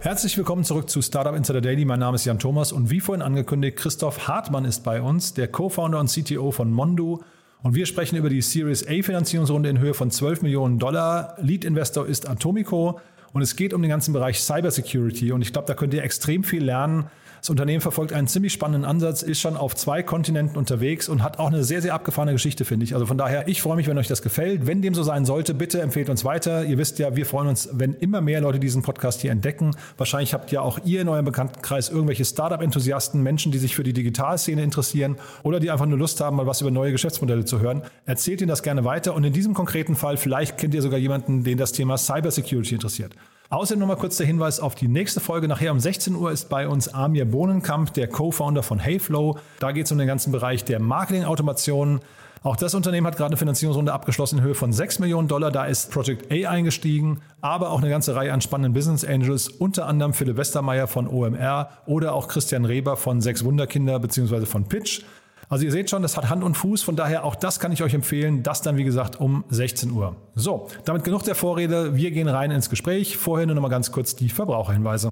Herzlich 0.00 0.38
willkommen 0.38 0.62
zurück 0.62 0.88
zu 0.88 1.02
Startup 1.02 1.34
Insider 1.34 1.60
Daily. 1.60 1.84
Mein 1.84 1.98
Name 1.98 2.14
ist 2.14 2.24
Jan 2.24 2.38
Thomas 2.38 2.70
und 2.70 2.88
wie 2.88 3.00
vorhin 3.00 3.20
angekündigt, 3.20 3.76
Christoph 3.78 4.28
Hartmann 4.28 4.64
ist 4.64 4.84
bei 4.84 5.02
uns, 5.02 5.34
der 5.34 5.48
Co-Founder 5.48 5.98
und 5.98 6.08
CTO 6.08 6.52
von 6.52 6.70
Mondo. 6.70 7.24
Und 7.64 7.74
wir 7.74 7.84
sprechen 7.84 8.14
über 8.14 8.28
die 8.30 8.40
Series 8.40 8.86
A 8.86 9.02
Finanzierungsrunde 9.02 9.68
in 9.68 9.80
Höhe 9.80 9.94
von 9.94 10.12
12 10.12 10.42
Millionen 10.42 10.78
Dollar. 10.78 11.34
Lead 11.40 11.64
Investor 11.64 12.06
ist 12.06 12.28
Atomico 12.28 13.00
und 13.32 13.42
es 13.42 13.56
geht 13.56 13.74
um 13.74 13.82
den 13.82 13.88
ganzen 13.88 14.12
Bereich 14.12 14.40
Cybersecurity. 14.40 15.32
Und 15.32 15.42
ich 15.42 15.52
glaube, 15.52 15.66
da 15.66 15.74
könnt 15.74 15.92
ihr 15.92 16.04
extrem 16.04 16.44
viel 16.44 16.62
lernen. 16.62 17.06
Das 17.40 17.50
Unternehmen 17.50 17.80
verfolgt 17.80 18.12
einen 18.12 18.28
ziemlich 18.28 18.52
spannenden 18.52 18.84
Ansatz, 18.84 19.22
ist 19.22 19.40
schon 19.40 19.56
auf 19.56 19.74
zwei 19.74 20.02
Kontinenten 20.02 20.56
unterwegs 20.56 21.08
und 21.08 21.22
hat 21.22 21.38
auch 21.38 21.48
eine 21.48 21.64
sehr, 21.64 21.82
sehr 21.82 21.94
abgefahrene 21.94 22.32
Geschichte, 22.32 22.64
finde 22.64 22.84
ich. 22.84 22.94
Also 22.94 23.06
von 23.06 23.18
daher, 23.18 23.48
ich 23.48 23.62
freue 23.62 23.76
mich, 23.76 23.86
wenn 23.86 23.98
euch 23.98 24.08
das 24.08 24.22
gefällt. 24.22 24.66
Wenn 24.66 24.82
dem 24.82 24.94
so 24.94 25.02
sein 25.02 25.24
sollte, 25.24 25.54
bitte 25.54 25.80
empfehlt 25.80 26.08
uns 26.08 26.24
weiter. 26.24 26.64
Ihr 26.64 26.78
wisst 26.78 26.98
ja, 26.98 27.14
wir 27.16 27.26
freuen 27.26 27.48
uns, 27.48 27.68
wenn 27.72 27.94
immer 27.94 28.20
mehr 28.20 28.40
Leute 28.40 28.58
diesen 28.58 28.82
Podcast 28.82 29.20
hier 29.20 29.30
entdecken. 29.30 29.76
Wahrscheinlich 29.96 30.34
habt 30.34 30.52
ihr 30.52 30.62
auch 30.62 30.78
ihr 30.84 31.00
in 31.00 31.08
eurem 31.08 31.24
Bekanntenkreis 31.24 31.88
irgendwelche 31.88 32.24
Startup-Enthusiasten, 32.24 33.22
Menschen, 33.22 33.52
die 33.52 33.58
sich 33.58 33.74
für 33.74 33.82
die 33.82 33.92
Digitalszene 33.92 34.62
interessieren 34.62 35.16
oder 35.42 35.60
die 35.60 35.70
einfach 35.70 35.86
nur 35.86 35.98
Lust 35.98 36.20
haben, 36.20 36.36
mal 36.36 36.46
was 36.46 36.60
über 36.60 36.70
neue 36.70 36.92
Geschäftsmodelle 36.92 37.44
zu 37.44 37.60
hören. 37.60 37.82
Erzählt 38.06 38.40
ihnen 38.40 38.48
das 38.48 38.62
gerne 38.62 38.84
weiter 38.84 39.14
und 39.14 39.24
in 39.24 39.32
diesem 39.32 39.54
konkreten 39.54 39.96
Fall, 39.96 40.16
vielleicht 40.16 40.58
kennt 40.58 40.74
ihr 40.74 40.82
sogar 40.82 40.98
jemanden, 40.98 41.44
den 41.44 41.58
das 41.58 41.72
Thema 41.72 41.96
Cybersecurity 41.96 42.74
interessiert. 42.74 43.14
Außerdem 43.50 43.80
nochmal 43.80 43.96
kurz 43.96 44.18
der 44.18 44.26
Hinweis 44.26 44.60
auf 44.60 44.74
die 44.74 44.88
nächste 44.88 45.20
Folge. 45.20 45.48
Nachher 45.48 45.72
um 45.72 45.80
16 45.80 46.14
Uhr 46.14 46.30
ist 46.30 46.50
bei 46.50 46.68
uns 46.68 46.92
Amir 46.92 47.24
Bohnenkamp, 47.24 47.94
der 47.94 48.06
Co-Founder 48.06 48.62
von 48.62 48.78
Heyflow. 48.78 49.38
Da 49.58 49.72
geht 49.72 49.86
es 49.86 49.92
um 49.92 49.96
den 49.96 50.06
ganzen 50.06 50.32
Bereich 50.32 50.66
der 50.66 50.80
Marketing-Automation. 50.80 52.00
Auch 52.42 52.56
das 52.56 52.74
Unternehmen 52.74 53.06
hat 53.06 53.16
gerade 53.16 53.30
eine 53.30 53.36
Finanzierungsrunde 53.38 53.90
abgeschlossen 53.92 54.38
in 54.38 54.44
Höhe 54.44 54.54
von 54.54 54.74
6 54.74 54.98
Millionen 54.98 55.28
Dollar. 55.28 55.50
Da 55.50 55.64
ist 55.64 55.90
Project 55.90 56.30
A 56.30 56.50
eingestiegen, 56.50 57.22
aber 57.40 57.70
auch 57.70 57.80
eine 57.80 57.88
ganze 57.88 58.14
Reihe 58.14 58.34
an 58.34 58.42
spannenden 58.42 58.74
Business 58.74 59.02
Angels, 59.02 59.48
unter 59.48 59.86
anderem 59.86 60.12
Philipp 60.12 60.36
Westermeier 60.36 60.86
von 60.86 61.08
OMR 61.08 61.70
oder 61.86 62.12
auch 62.12 62.28
Christian 62.28 62.66
Reber 62.66 62.98
von 62.98 63.22
Sechs 63.22 63.44
Wunderkinder 63.44 63.98
bzw. 63.98 64.44
von 64.44 64.64
Pitch. 64.64 65.02
Also 65.48 65.64
ihr 65.64 65.72
seht 65.72 65.88
schon, 65.88 66.02
das 66.02 66.16
hat 66.16 66.28
Hand 66.28 66.44
und 66.44 66.56
Fuß, 66.56 66.82
von 66.82 66.94
daher 66.94 67.24
auch 67.24 67.34
das 67.34 67.58
kann 67.58 67.72
ich 67.72 67.82
euch 67.82 67.94
empfehlen. 67.94 68.42
Das 68.42 68.60
dann, 68.60 68.76
wie 68.76 68.84
gesagt, 68.84 69.18
um 69.18 69.44
16 69.48 69.90
Uhr. 69.90 70.16
So, 70.34 70.68
damit 70.84 71.04
genug 71.04 71.22
der 71.22 71.34
Vorrede. 71.34 71.96
Wir 71.96 72.10
gehen 72.10 72.28
rein 72.28 72.50
ins 72.50 72.68
Gespräch. 72.68 73.16
Vorher 73.16 73.46
nur 73.46 73.54
noch 73.54 73.62
mal 73.62 73.68
ganz 73.68 73.90
kurz 73.90 74.14
die 74.14 74.28
Verbraucherhinweise. 74.28 75.08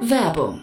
Werbung. 0.00 0.62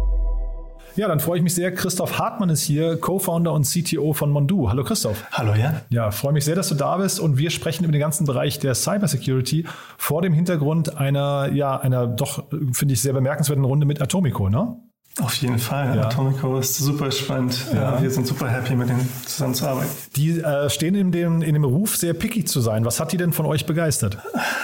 Ja, 0.95 1.07
dann 1.07 1.21
freue 1.21 1.37
ich 1.37 1.43
mich 1.43 1.55
sehr. 1.55 1.73
Christoph 1.73 2.19
Hartmann 2.19 2.49
ist 2.49 2.63
hier, 2.63 2.97
Co-Founder 2.97 3.53
und 3.53 3.65
CTO 3.65 4.11
von 4.11 4.29
Mondu. 4.29 4.69
Hallo 4.69 4.83
Christoph. 4.83 5.23
Hallo 5.31 5.53
Jan. 5.53 5.79
Ja, 5.89 6.11
freue 6.11 6.33
mich 6.33 6.43
sehr, 6.43 6.55
dass 6.55 6.67
du 6.67 6.75
da 6.75 6.97
bist 6.97 7.19
und 7.19 7.37
wir 7.37 7.49
sprechen 7.49 7.85
über 7.85 7.93
den 7.93 8.01
ganzen 8.01 8.25
Bereich 8.25 8.59
der 8.59 8.75
Cybersecurity 8.75 9.65
vor 9.97 10.21
dem 10.21 10.33
Hintergrund 10.33 10.97
einer, 10.97 11.49
ja, 11.53 11.79
einer 11.79 12.07
doch, 12.07 12.43
finde 12.73 12.93
ich, 12.93 13.01
sehr 13.01 13.13
bemerkenswerten 13.13 13.63
Runde 13.63 13.85
mit 13.85 14.01
Atomico, 14.01 14.49
ne? 14.49 14.77
Auf 15.19 15.35
jeden 15.35 15.59
Fall. 15.59 15.97
Ja. 15.97 16.03
Atomico 16.03 16.57
ist 16.57 16.77
super 16.77 17.11
spannend. 17.11 17.65
Ja. 17.73 18.01
Wir 18.01 18.09
sind 18.09 18.25
super 18.25 18.47
happy, 18.49 18.75
mit 18.75 18.87
denen 18.87 19.09
zusammenzuarbeiten. 19.25 19.91
Die 20.15 20.39
äh, 20.39 20.69
stehen 20.69 20.95
in 20.95 21.11
dem, 21.11 21.41
in 21.41 21.53
dem 21.53 21.65
Ruf, 21.65 21.97
sehr 21.97 22.13
picky 22.13 22.45
zu 22.45 22.61
sein. 22.61 22.85
Was 22.85 23.01
hat 23.01 23.11
die 23.11 23.17
denn 23.17 23.33
von 23.33 23.45
euch 23.45 23.65
begeistert? 23.65 24.19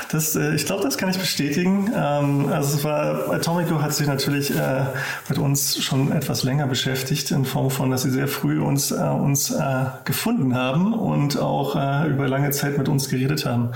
Das, 0.09 0.37
äh, 0.37 0.55
ich 0.55 0.65
glaube, 0.65 0.83
das 0.83 0.97
kann 0.97 1.09
ich 1.09 1.19
bestätigen. 1.19 1.91
Ähm, 1.93 2.47
also 2.49 2.77
es 2.77 2.83
war, 2.85 3.29
Atomico 3.33 3.81
hat 3.81 3.93
sich 3.93 4.07
natürlich 4.07 4.55
äh, 4.55 4.85
mit 5.27 5.37
uns 5.37 5.83
schon 5.83 6.13
etwas 6.13 6.43
länger 6.43 6.67
beschäftigt, 6.67 7.31
in 7.31 7.43
Form 7.43 7.69
von, 7.69 7.91
dass 7.91 8.03
sie 8.03 8.11
sehr 8.11 8.29
früh 8.29 8.61
uns, 8.61 8.91
äh, 8.91 8.95
uns 8.95 9.51
äh, 9.51 9.85
gefunden 10.05 10.55
haben 10.55 10.93
und 10.93 11.37
auch 11.37 11.75
äh, 11.75 12.07
über 12.07 12.29
lange 12.29 12.51
Zeit 12.51 12.77
mit 12.77 12.87
uns 12.87 13.09
geredet 13.09 13.45
haben. 13.45 13.71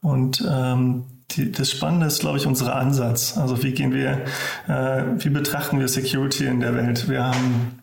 Und 0.00 0.46
ähm, 0.48 1.04
die, 1.36 1.52
das 1.52 1.70
Spannende 1.70 2.06
ist, 2.06 2.20
glaube 2.20 2.38
ich, 2.38 2.46
unser 2.46 2.74
Ansatz. 2.74 3.36
Also 3.36 3.62
wie 3.62 3.72
gehen 3.72 3.92
wir, 3.92 4.24
äh, 4.68 5.04
wie 5.18 5.30
betrachten 5.30 5.80
wir 5.80 5.88
Security 5.88 6.46
in 6.46 6.60
der 6.60 6.74
Welt? 6.74 7.08
Wir 7.08 7.24
haben 7.24 7.80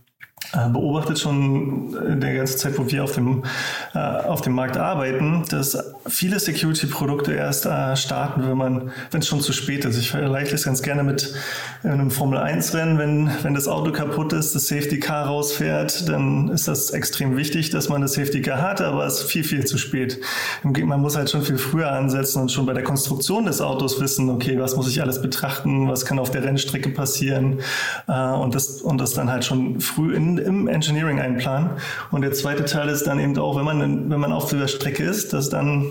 äh, 0.53 0.69
beobachtet 0.69 1.19
schon 1.19 1.95
in 2.07 2.19
der 2.19 2.35
ganzen 2.35 2.57
Zeit, 2.57 2.78
wo 2.78 2.90
wir 2.90 3.03
auf 3.03 3.13
dem, 3.13 3.44
äh, 3.94 4.00
auf 4.00 4.41
dem 4.41 4.53
Markt 4.53 4.78
arbeiten, 4.78 5.45
dass 5.50 5.78
viele 6.07 6.39
Security-Produkte 6.39 7.34
erst 7.34 7.66
äh, 7.66 7.95
starten, 7.95 8.47
wenn 8.47 8.57
man, 8.57 8.91
wenn 9.12 9.22
es 9.22 9.28
schon 9.28 9.41
zu 9.41 9.53
spät 9.53 9.85
ist. 9.85 9.97
Ich 9.97 10.12
vergleiche 10.12 10.51
das 10.51 10.63
ganz 10.63 10.81
gerne 10.81 11.03
mit 11.03 11.34
einem 11.84 12.12
Formel-1-Rennen. 12.12 12.97
Wenn, 12.97 13.29
wenn 13.44 13.53
das 13.53 13.67
Auto 13.67 13.91
kaputt 13.91 14.34
ist, 14.34 14.56
das 14.56 14.67
Safety 14.67 15.00
Car 15.00 15.28
rausfährt, 15.28 16.09
dann 16.09 16.50
ist 16.50 16.67
das 16.67 16.91
extrem 16.91 17.38
wichtig, 17.38 17.69
dass 17.69 17.90
man 17.90 18.01
das 18.01 18.13
Safety 18.13 18.41
Car 18.41 18.61
hat, 18.61 18.81
aber 18.81 19.06
es 19.06 19.22
ist 19.22 19.31
viel, 19.31 19.44
viel 19.44 19.66
zu 19.66 19.78
spät. 19.78 20.19
Man 20.63 21.01
muss 21.01 21.16
halt 21.16 21.29
schon 21.29 21.44
viel 21.44 21.57
früher 21.57 21.91
ansetzen 21.91 22.41
und 22.41 22.51
schon 22.51 22.66
bei 22.66 22.73
der 22.73 22.84
Konstruktion 22.84 23.45
des 23.45 23.61
Autos 23.61 24.00
wissen, 24.01 24.29
okay, 24.29 24.59
was 24.59 24.75
muss 24.75 24.90
ich 24.90 25.01
alles 25.01 25.22
betrachten, 25.22 25.88
was 25.88 26.06
kann 26.06 26.19
auf 26.19 26.31
der 26.31 26.44
Rennstrecke 26.44 26.90
passieren 26.90 27.59
und 28.07 28.56
das, 28.56 28.81
und 28.81 29.00
das 29.00 29.13
dann 29.13 29.29
halt 29.29 29.45
schon 29.45 29.79
früh 29.79 30.16
in 30.16 30.38
im 30.38 30.67
Engineering 30.67 31.19
einplanen. 31.19 31.72
Und 32.11 32.22
der 32.22 32.34
zweite 32.34 32.66
Teil 32.66 32.90
ist 32.90 33.06
dann 33.06 33.19
eben 33.19 33.38
auch, 33.38 33.57
wenn 33.57 33.66
man, 33.66 34.09
wenn 34.09 34.19
man 34.19 34.34
auf 34.34 34.50
der 34.50 34.67
Strecke 34.67 35.03
ist, 35.03 35.34
dass 35.34 35.50
dann 35.50 35.91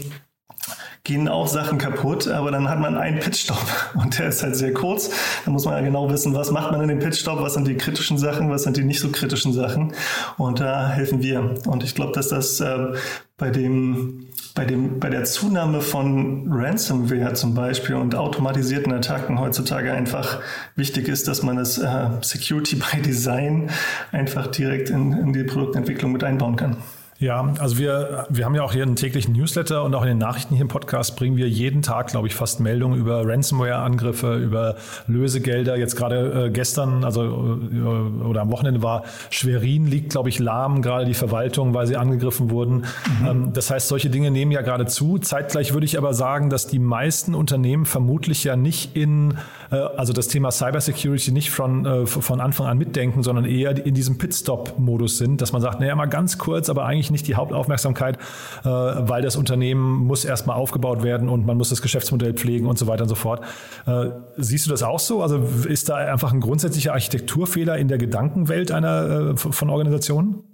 gehen 1.05 1.29
auch 1.29 1.47
Sachen 1.47 1.79
kaputt, 1.79 2.29
aber 2.29 2.51
dann 2.51 2.69
hat 2.69 2.79
man 2.79 2.97
einen 2.97 3.21
Pitstop 3.21 3.65
und 3.95 4.19
der 4.19 4.29
ist 4.29 4.43
halt 4.43 4.57
sehr 4.57 4.73
kurz. 4.73 5.11
Da 5.45 5.51
muss 5.51 5.65
man 5.65 5.75
ja 5.75 5.81
genau 5.81 6.11
wissen, 6.11 6.35
was 6.35 6.51
macht 6.51 6.73
man 6.73 6.81
in 6.83 6.89
dem 6.89 6.99
Pitstop, 6.99 7.41
was 7.41 7.55
sind 7.55 7.67
die 7.67 7.77
kritischen 7.77 8.19
Sachen, 8.19 8.51
was 8.51 8.65
sind 8.65 8.77
die 8.77 8.85
nicht 8.85 9.01
so 9.01 9.11
kritischen 9.11 9.53
Sachen 9.53 9.93
und 10.37 10.61
da 10.61 10.89
helfen 10.89 11.23
wir. 11.23 11.55
Und 11.67 11.83
ich 11.83 11.95
glaube, 11.95 12.13
dass 12.13 12.29
das 12.29 12.61
äh, 12.61 12.93
bei 13.37 13.51
dem 13.51 14.27
bei, 14.55 14.65
dem, 14.65 14.99
bei 14.99 15.09
der 15.09 15.25
Zunahme 15.25 15.81
von 15.81 16.49
Ransomware 16.51 17.35
zum 17.35 17.55
Beispiel 17.55 17.95
und 17.95 18.15
automatisierten 18.15 18.93
Attacken 18.93 19.39
heutzutage 19.39 19.93
einfach 19.93 20.41
wichtig 20.77 21.09
ist, 21.09 21.29
dass 21.29 21.43
man 21.43 21.57
das 21.57 21.79
äh, 21.79 22.09
Security 22.21 22.77
by 22.77 23.01
Design 23.05 23.71
einfach 24.13 24.49
direkt 24.49 24.91
in, 24.91 25.13
in 25.13 25.33
die 25.33 25.45
Produktentwicklung 25.45 26.13
mit 26.13 26.25
einbauen 26.25 26.57
kann. 26.57 26.77
Ja, 27.21 27.53
also 27.59 27.77
wir, 27.77 28.27
wir 28.31 28.47
haben 28.47 28.55
ja 28.55 28.63
auch 28.63 28.73
hier 28.73 28.83
einen 28.83 28.97
täglichen 28.97 29.35
Newsletter 29.35 29.85
und 29.85 29.95
auch 29.95 30.01
in 30.01 30.09
den 30.09 30.17
Nachrichten 30.17 30.55
hier 30.55 30.63
im 30.63 30.69
Podcast 30.69 31.17
bringen 31.17 31.37
wir 31.37 31.51
jeden 31.51 31.83
Tag, 31.83 32.07
glaube 32.07 32.29
ich, 32.29 32.35
fast 32.35 32.61
Meldungen 32.61 32.99
über 32.99 33.29
Ransomware-Angriffe, 33.29 34.37
über 34.37 34.77
Lösegelder. 35.07 35.77
Jetzt 35.77 35.97
gerade 35.97 36.47
äh, 36.47 36.51
gestern, 36.51 37.05
also 37.05 37.23
äh, 37.23 38.25
oder 38.25 38.41
am 38.41 38.51
Wochenende 38.51 38.83
war 38.83 39.05
Schwerin 39.29 39.87
liegt, 39.87 40.13
glaube 40.13 40.31
ich, 40.31 40.39
lahm, 40.39 40.81
gerade 40.81 41.05
die 41.05 41.13
Verwaltung, 41.13 41.75
weil 41.75 41.87
sie 41.87 41.99
angegriffen 41.99 42.49
wurden. 42.49 42.87
Mhm. 43.21 43.27
Ähm, 43.29 43.53
das 43.53 43.71
heißt, 43.71 43.89
solche 43.89 44.09
Dinge 44.09 44.31
nehmen 44.31 44.51
ja 44.51 44.63
gerade 44.63 44.87
zu. 44.87 45.19
Zeitgleich 45.19 45.75
würde 45.75 45.85
ich 45.85 45.99
aber 45.99 46.15
sagen, 46.15 46.49
dass 46.49 46.69
die 46.69 46.79
meisten 46.79 47.35
Unternehmen 47.35 47.85
vermutlich 47.85 48.45
ja 48.45 48.57
nicht 48.57 48.97
in, 48.97 49.37
äh, 49.71 49.77
also 49.77 50.15
das 50.15 50.29
Thema 50.29 50.51
Cybersecurity 50.53 51.33
nicht 51.33 51.51
von, 51.51 51.85
äh, 51.85 52.07
von 52.07 52.41
Anfang 52.41 52.67
an 52.67 52.79
mitdenken, 52.79 53.23
sondern 53.23 53.45
eher 53.45 53.85
in 53.85 53.93
diesem 53.93 54.17
Pitstop-Modus 54.17 55.19
sind, 55.19 55.43
dass 55.43 55.53
man 55.53 55.61
sagt, 55.61 55.81
naja, 55.81 55.95
mal 55.95 56.07
ganz 56.07 56.39
kurz, 56.39 56.71
aber 56.71 56.87
eigentlich 56.87 57.10
wahrscheinlich 57.11 57.23
nicht 57.23 57.29
die 57.29 57.35
Hauptaufmerksamkeit, 57.35 58.17
äh, 58.65 58.69
weil 58.69 59.23
das 59.23 59.37
Unternehmen 59.37 60.07
muss 60.07 60.25
erstmal 60.25 60.57
aufgebaut 60.57 61.03
werden 61.03 61.29
und 61.29 61.47
man 61.47 61.57
muss 61.57 61.69
das 61.69 61.83
Geschäftsmodell 61.83 62.35
pflegen 62.35 62.67
und 62.67 62.79
so 62.79 62.87
weiter 62.87 63.03
und 63.03 63.09
so 63.09 63.15
fort. 63.15 63.45
Äh, 63.87 64.11
siehst 64.37 64.67
du 64.67 64.71
das 64.71 64.83
auch 64.83 65.01
so? 65.01 65.23
Also 65.23 65.39
ist 65.69 65.89
da 65.89 65.97
einfach 65.97 66.33
ein 66.33 66.41
grundsätzlicher 66.41 66.93
Architekturfehler 66.93 67.77
in 67.77 67.89
der 67.89 67.99
Gedankenwelt 67.99 68.73
einer 68.73 69.33
äh, 69.33 69.37
von 69.37 69.71
Organisationen? 69.71 70.45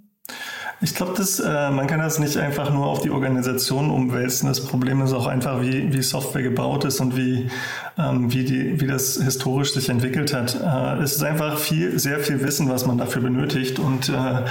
Ich 0.79 0.93
glaube, 0.93 1.19
äh, 1.19 1.71
man 1.71 1.87
kann 1.87 1.99
das 1.99 2.19
nicht 2.19 2.37
einfach 2.37 2.71
nur 2.71 2.85
auf 2.85 3.01
die 3.01 3.09
Organisation 3.09 3.89
umwälzen. 3.89 4.47
Das 4.47 4.63
Problem 4.63 5.01
ist 5.01 5.11
auch 5.11 5.25
einfach, 5.25 5.61
wie, 5.61 5.91
wie 5.91 6.01
Software 6.03 6.43
gebaut 6.43 6.85
ist 6.85 6.99
und 6.99 7.17
wie, 7.17 7.49
ähm, 7.97 8.31
wie, 8.31 8.43
die, 8.43 8.79
wie 8.79 8.85
das 8.85 9.15
historisch 9.15 9.73
sich 9.73 9.89
entwickelt 9.89 10.35
hat. 10.35 10.55
Äh, 10.55 11.01
es 11.01 11.15
ist 11.15 11.23
einfach 11.23 11.57
viel, 11.57 11.97
sehr 11.97 12.19
viel 12.19 12.43
Wissen, 12.43 12.69
was 12.69 12.85
man 12.85 12.99
dafür 12.99 13.23
benötigt 13.23 13.79
und 13.79 14.09
äh, 14.09 14.45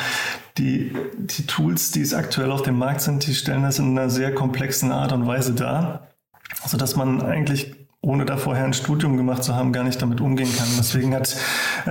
die, 0.58 0.93
die 1.17 1.46
Tools, 1.46 1.93
die 1.93 2.00
es 2.00 2.12
aktuell 2.12 2.50
auf 2.50 2.62
dem 2.62 2.76
Markt 2.76 3.02
sind, 3.02 3.25
die 3.26 3.34
stellen 3.34 3.62
das 3.62 3.78
in 3.78 3.96
einer 3.96 4.11
sehr 4.11 4.34
komplexen 4.34 4.90
Art 4.90 5.12
und 5.12 5.28
Weise 5.28 5.52
dar, 5.52 6.08
sodass 6.67 6.96
man 6.96 7.23
eigentlich 7.23 7.76
ohne 8.06 8.25
da 8.25 8.37
vorher 8.37 8.64
ein 8.64 8.73
Studium 8.73 9.17
gemacht 9.17 9.43
zu 9.43 9.56
haben, 9.56 9.73
gar 9.73 9.82
nicht 9.82 10.00
damit 10.00 10.20
umgehen 10.20 10.49
kann. 10.56 10.69
Deswegen 10.78 11.12
hat, 11.12 11.37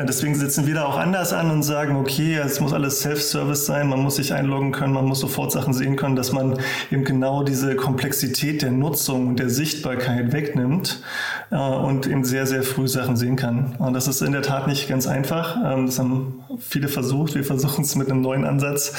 deswegen 0.04 0.36
sitzen 0.36 0.68
wir 0.68 0.76
da 0.76 0.86
auch 0.86 0.98
anders 0.98 1.32
an 1.32 1.50
und 1.50 1.64
sagen, 1.64 1.96
okay, 1.96 2.36
es 2.36 2.60
muss 2.60 2.74
alles 2.74 3.00
Self-Service 3.02 3.66
sein, 3.66 3.88
man 3.88 4.00
muss 4.00 4.18
sich 4.18 4.34
einloggen 4.34 4.72
können, 4.72 4.94
man 4.94 5.06
muss 5.06 5.20
sofort 5.20 5.52
Sachen 5.52 5.74
sehen 5.74 5.96
können, 5.96 6.16
dass 6.16 6.34
man 6.34 6.60
eben 6.92 7.06
genau 7.06 7.44
diese 7.44 7.76
Komplexität 7.76 8.62
der 8.62 8.72
Nutzung 8.72 9.28
und 9.28 9.40
der 9.40 9.50
Sichtbarkeit 9.50 10.34
wegnimmt 10.34 11.02
äh, 11.52 11.56
und 11.56 12.08
eben 12.08 12.26
sehr, 12.26 12.46
sehr 12.46 12.64
früh 12.64 12.88
Sachen 12.88 13.16
sehen 13.16 13.38
kann. 13.38 13.76
Und 13.78 13.94
das 13.94 14.08
ist 14.08 14.22
in 14.22 14.34
der 14.34 14.42
Tat 14.42 14.68
nicht 14.68 14.90
ganz 14.90 15.08
einfach. 15.08 15.58
Ähm, 15.64 15.86
das 15.86 16.00
haben 16.00 16.44
viele 16.60 16.90
versucht. 16.90 17.36
Wir 17.36 17.44
versuchen 17.44 17.84
es 17.84 17.96
mit 17.96 18.12
einem 18.12 18.22
neuen 18.22 18.44
Ansatz. 18.44 18.94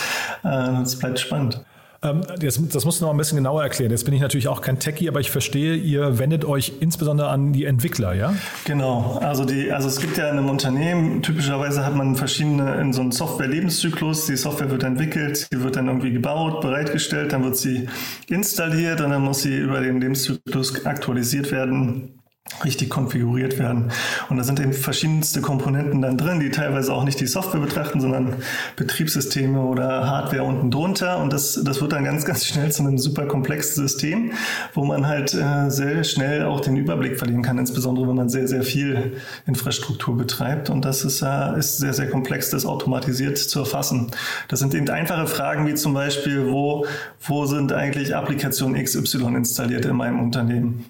Äh, 0.44 0.82
es 0.82 0.98
bleibt 0.98 1.18
spannend. 1.18 1.62
Ähm, 2.02 2.22
das, 2.40 2.60
das 2.68 2.84
musst 2.84 3.00
du 3.00 3.04
noch 3.04 3.12
ein 3.12 3.16
bisschen 3.16 3.36
genauer 3.36 3.62
erklären. 3.62 3.90
Jetzt 3.90 4.04
bin 4.04 4.14
ich 4.14 4.20
natürlich 4.20 4.48
auch 4.48 4.60
kein 4.60 4.78
Techie, 4.78 5.08
aber 5.08 5.20
ich 5.20 5.30
verstehe, 5.30 5.74
ihr 5.74 6.18
wendet 6.18 6.44
euch 6.44 6.74
insbesondere 6.80 7.28
an 7.28 7.52
die 7.52 7.64
Entwickler, 7.64 8.14
ja? 8.14 8.34
Genau. 8.64 9.18
Also, 9.22 9.44
die, 9.44 9.72
also 9.72 9.88
es 9.88 10.00
gibt 10.00 10.16
ja 10.16 10.28
in 10.30 10.38
einem 10.38 10.48
Unternehmen, 10.48 11.22
typischerweise 11.22 11.84
hat 11.84 11.94
man 11.94 12.16
verschiedene 12.16 12.80
in 12.80 12.92
so 12.92 13.00
einem 13.00 13.12
Software-Lebenszyklus. 13.12 14.26
Die 14.26 14.36
Software 14.36 14.70
wird 14.70 14.82
entwickelt, 14.82 15.48
sie 15.50 15.62
wird 15.62 15.76
dann 15.76 15.86
irgendwie 15.86 16.12
gebaut, 16.12 16.60
bereitgestellt, 16.60 17.32
dann 17.32 17.44
wird 17.44 17.56
sie 17.56 17.88
installiert 18.28 19.00
und 19.00 19.10
dann 19.10 19.22
muss 19.22 19.42
sie 19.42 19.56
über 19.56 19.80
den 19.80 20.00
Lebenszyklus 20.00 20.84
aktualisiert 20.84 21.52
werden 21.52 22.20
richtig 22.64 22.90
konfiguriert 22.90 23.58
werden. 23.58 23.90
Und 24.28 24.36
da 24.36 24.44
sind 24.44 24.60
eben 24.60 24.72
verschiedenste 24.72 25.40
Komponenten 25.40 26.00
dann 26.00 26.16
drin, 26.16 26.40
die 26.40 26.50
teilweise 26.50 26.92
auch 26.92 27.04
nicht 27.04 27.20
die 27.20 27.26
Software 27.26 27.60
betrachten, 27.60 28.00
sondern 28.00 28.36
Betriebssysteme 28.76 29.60
oder 29.60 30.08
Hardware 30.08 30.44
unten 30.44 30.70
drunter. 30.70 31.18
Und 31.18 31.32
das, 31.32 31.60
das 31.62 31.80
wird 31.80 31.92
dann 31.92 32.04
ganz, 32.04 32.24
ganz 32.24 32.46
schnell 32.46 32.70
zu 32.72 32.82
einem 32.82 32.98
super 32.98 33.26
komplexen 33.26 33.86
System, 33.86 34.32
wo 34.74 34.84
man 34.84 35.06
halt 35.06 35.34
äh, 35.34 35.70
sehr 35.70 36.04
schnell 36.04 36.44
auch 36.44 36.60
den 36.60 36.76
Überblick 36.76 37.18
verlieren 37.18 37.42
kann, 37.42 37.58
insbesondere 37.58 38.08
wenn 38.08 38.16
man 38.16 38.28
sehr, 38.28 38.48
sehr 38.48 38.62
viel 38.62 39.20
Infrastruktur 39.46 40.16
betreibt. 40.16 40.70
Und 40.70 40.84
das 40.84 41.04
ist, 41.04 41.22
äh, 41.22 41.58
ist 41.58 41.78
sehr, 41.78 41.92
sehr 41.92 42.08
komplex, 42.08 42.50
das 42.50 42.64
automatisiert 42.64 43.38
zu 43.38 43.60
erfassen. 43.60 44.10
Das 44.48 44.60
sind 44.60 44.74
eben 44.74 44.88
einfache 44.88 45.26
Fragen 45.26 45.66
wie 45.66 45.74
zum 45.74 45.94
Beispiel, 45.94 46.50
wo, 46.50 46.86
wo 47.20 47.46
sind 47.46 47.72
eigentlich 47.72 48.14
Applikationen 48.14 48.82
XY 48.82 49.34
installiert 49.36 49.84
in 49.84 49.96
meinem 49.96 50.20
Unternehmen? 50.20 50.84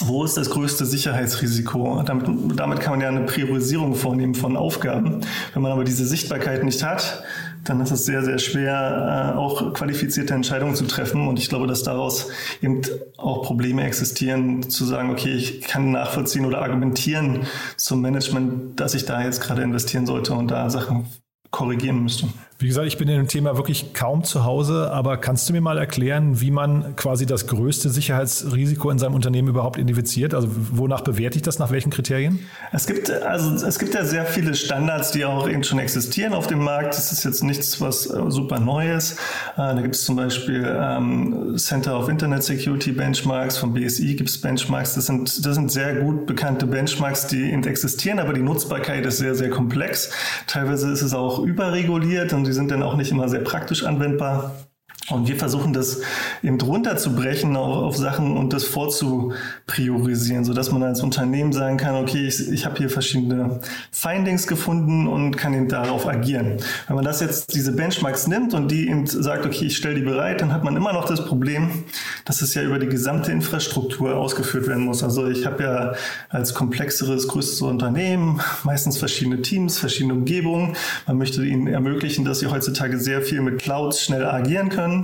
Wo 0.00 0.24
ist 0.24 0.36
das 0.36 0.50
größte 0.50 0.86
Sicherheitsrisiko? 0.86 2.02
Damit, 2.04 2.26
damit 2.58 2.80
kann 2.80 2.92
man 2.92 3.00
ja 3.00 3.08
eine 3.08 3.22
Priorisierung 3.22 3.94
vornehmen 3.94 4.34
von 4.34 4.56
Aufgaben. 4.56 5.20
Wenn 5.54 5.62
man 5.62 5.72
aber 5.72 5.84
diese 5.84 6.06
Sichtbarkeit 6.06 6.62
nicht 6.62 6.84
hat, 6.84 7.24
dann 7.64 7.80
ist 7.80 7.90
es 7.90 8.06
sehr, 8.06 8.22
sehr 8.22 8.38
schwer, 8.38 9.34
äh, 9.34 9.36
auch 9.36 9.74
qualifizierte 9.74 10.34
Entscheidungen 10.34 10.76
zu 10.76 10.86
treffen. 10.86 11.26
Und 11.26 11.38
ich 11.38 11.48
glaube, 11.48 11.66
dass 11.66 11.82
daraus 11.82 12.28
eben 12.62 12.82
auch 13.16 13.42
Probleme 13.42 13.84
existieren, 13.84 14.70
zu 14.70 14.84
sagen, 14.84 15.10
okay, 15.10 15.34
ich 15.34 15.62
kann 15.62 15.90
nachvollziehen 15.90 16.44
oder 16.44 16.62
argumentieren 16.62 17.46
zum 17.76 18.00
Management, 18.00 18.78
dass 18.78 18.94
ich 18.94 19.04
da 19.04 19.22
jetzt 19.22 19.40
gerade 19.40 19.62
investieren 19.62 20.06
sollte 20.06 20.32
und 20.34 20.50
da 20.50 20.70
Sachen 20.70 21.06
korrigieren 21.50 22.02
müsste. 22.02 22.28
Wie 22.60 22.66
gesagt, 22.66 22.88
ich 22.88 22.98
bin 22.98 23.06
in 23.08 23.18
dem 23.18 23.28
Thema 23.28 23.56
wirklich 23.56 23.94
kaum 23.94 24.24
zu 24.24 24.44
Hause, 24.44 24.90
aber 24.90 25.16
kannst 25.16 25.48
du 25.48 25.52
mir 25.52 25.60
mal 25.60 25.78
erklären, 25.78 26.40
wie 26.40 26.50
man 26.50 26.96
quasi 26.96 27.24
das 27.24 27.46
größte 27.46 27.88
Sicherheitsrisiko 27.88 28.90
in 28.90 28.98
seinem 28.98 29.14
Unternehmen 29.14 29.46
überhaupt 29.46 29.76
identifiziert? 29.76 30.34
Also 30.34 30.48
wonach 30.72 31.02
bewerte 31.02 31.36
ich 31.36 31.42
das, 31.42 31.60
nach 31.60 31.70
welchen 31.70 31.90
Kriterien? 31.90 32.40
Es 32.72 32.88
gibt, 32.88 33.12
also 33.12 33.64
es 33.64 33.78
gibt 33.78 33.94
ja 33.94 34.04
sehr 34.04 34.26
viele 34.26 34.56
Standards, 34.56 35.12
die 35.12 35.24
auch 35.24 35.48
eben 35.48 35.62
schon 35.62 35.78
existieren 35.78 36.32
auf 36.32 36.48
dem 36.48 36.58
Markt. 36.58 36.94
Das 36.94 37.12
ist 37.12 37.22
jetzt 37.22 37.44
nichts, 37.44 37.80
was 37.80 38.06
äh, 38.06 38.22
super 38.26 38.58
Neues. 38.58 39.12
Äh, 39.12 39.16
da 39.58 39.80
gibt 39.80 39.94
es 39.94 40.04
zum 40.04 40.16
Beispiel 40.16 40.66
ähm, 40.66 41.56
Center 41.56 41.96
of 41.96 42.08
Internet 42.08 42.42
Security 42.42 42.90
Benchmarks, 42.90 43.56
vom 43.56 43.72
BSI 43.72 44.16
gibt 44.16 44.30
es 44.30 44.40
Benchmarks. 44.40 44.94
Das 44.94 45.06
sind, 45.06 45.46
das 45.46 45.54
sind 45.54 45.70
sehr 45.70 45.94
gut 45.94 46.26
bekannte 46.26 46.66
Benchmarks, 46.66 47.28
die 47.28 47.52
eben 47.52 47.62
existieren, 47.62 48.18
aber 48.18 48.32
die 48.32 48.42
Nutzbarkeit 48.42 49.06
ist 49.06 49.18
sehr, 49.18 49.36
sehr 49.36 49.50
komplex. 49.50 50.10
Teilweise 50.48 50.90
ist 50.90 51.02
es 51.02 51.14
auch 51.14 51.37
überreguliert 51.44 52.32
und 52.32 52.44
die 52.44 52.52
sind 52.52 52.70
dann 52.70 52.82
auch 52.82 52.96
nicht 52.96 53.10
immer 53.10 53.28
sehr 53.28 53.40
praktisch 53.40 53.84
anwendbar. 53.84 54.67
Und 55.10 55.26
wir 55.26 55.36
versuchen 55.36 55.72
das 55.72 56.02
eben 56.42 56.60
runterzubrechen 56.60 57.56
auf, 57.56 57.76
auf 57.76 57.96
Sachen 57.96 58.36
und 58.36 58.52
das 58.52 58.64
vorzupriorisieren, 58.64 60.44
so 60.44 60.52
dass 60.52 60.70
man 60.70 60.82
als 60.82 61.02
Unternehmen 61.02 61.52
sagen 61.52 61.78
kann, 61.78 61.94
okay, 61.94 62.26
ich, 62.26 62.50
ich 62.50 62.66
habe 62.66 62.76
hier 62.76 62.90
verschiedene 62.90 63.60
Findings 63.90 64.46
gefunden 64.46 65.06
und 65.06 65.36
kann 65.36 65.54
eben 65.54 65.68
darauf 65.68 66.06
agieren. 66.06 66.58
Wenn 66.86 66.96
man 66.96 67.04
das 67.04 67.20
jetzt, 67.20 67.54
diese 67.54 67.72
Benchmarks 67.72 68.26
nimmt 68.26 68.52
und 68.52 68.70
die 68.70 68.88
eben 68.88 69.06
sagt, 69.06 69.46
okay, 69.46 69.66
ich 69.66 69.76
stelle 69.76 69.94
die 69.94 70.02
bereit, 70.02 70.42
dann 70.42 70.52
hat 70.52 70.62
man 70.62 70.76
immer 70.76 70.92
noch 70.92 71.06
das 71.06 71.24
Problem, 71.24 71.84
dass 72.26 72.42
es 72.42 72.54
ja 72.54 72.62
über 72.62 72.78
die 72.78 72.88
gesamte 72.88 73.32
Infrastruktur 73.32 74.14
ausgeführt 74.14 74.66
werden 74.66 74.84
muss. 74.84 75.02
Also 75.02 75.26
ich 75.26 75.46
habe 75.46 75.62
ja 75.62 75.92
als 76.28 76.52
komplexeres, 76.52 77.28
größeres 77.28 77.62
Unternehmen 77.62 78.40
meistens 78.64 78.98
verschiedene 78.98 79.40
Teams, 79.40 79.78
verschiedene 79.78 80.12
Umgebungen. 80.12 80.76
Man 81.06 81.16
möchte 81.16 81.44
ihnen 81.44 81.66
ermöglichen, 81.66 82.26
dass 82.26 82.40
sie 82.40 82.48
heutzutage 82.48 82.98
sehr 82.98 83.22
viel 83.22 83.40
mit 83.40 83.58
Clouds 83.58 84.02
schnell 84.02 84.26
agieren 84.26 84.68
können 84.68 84.97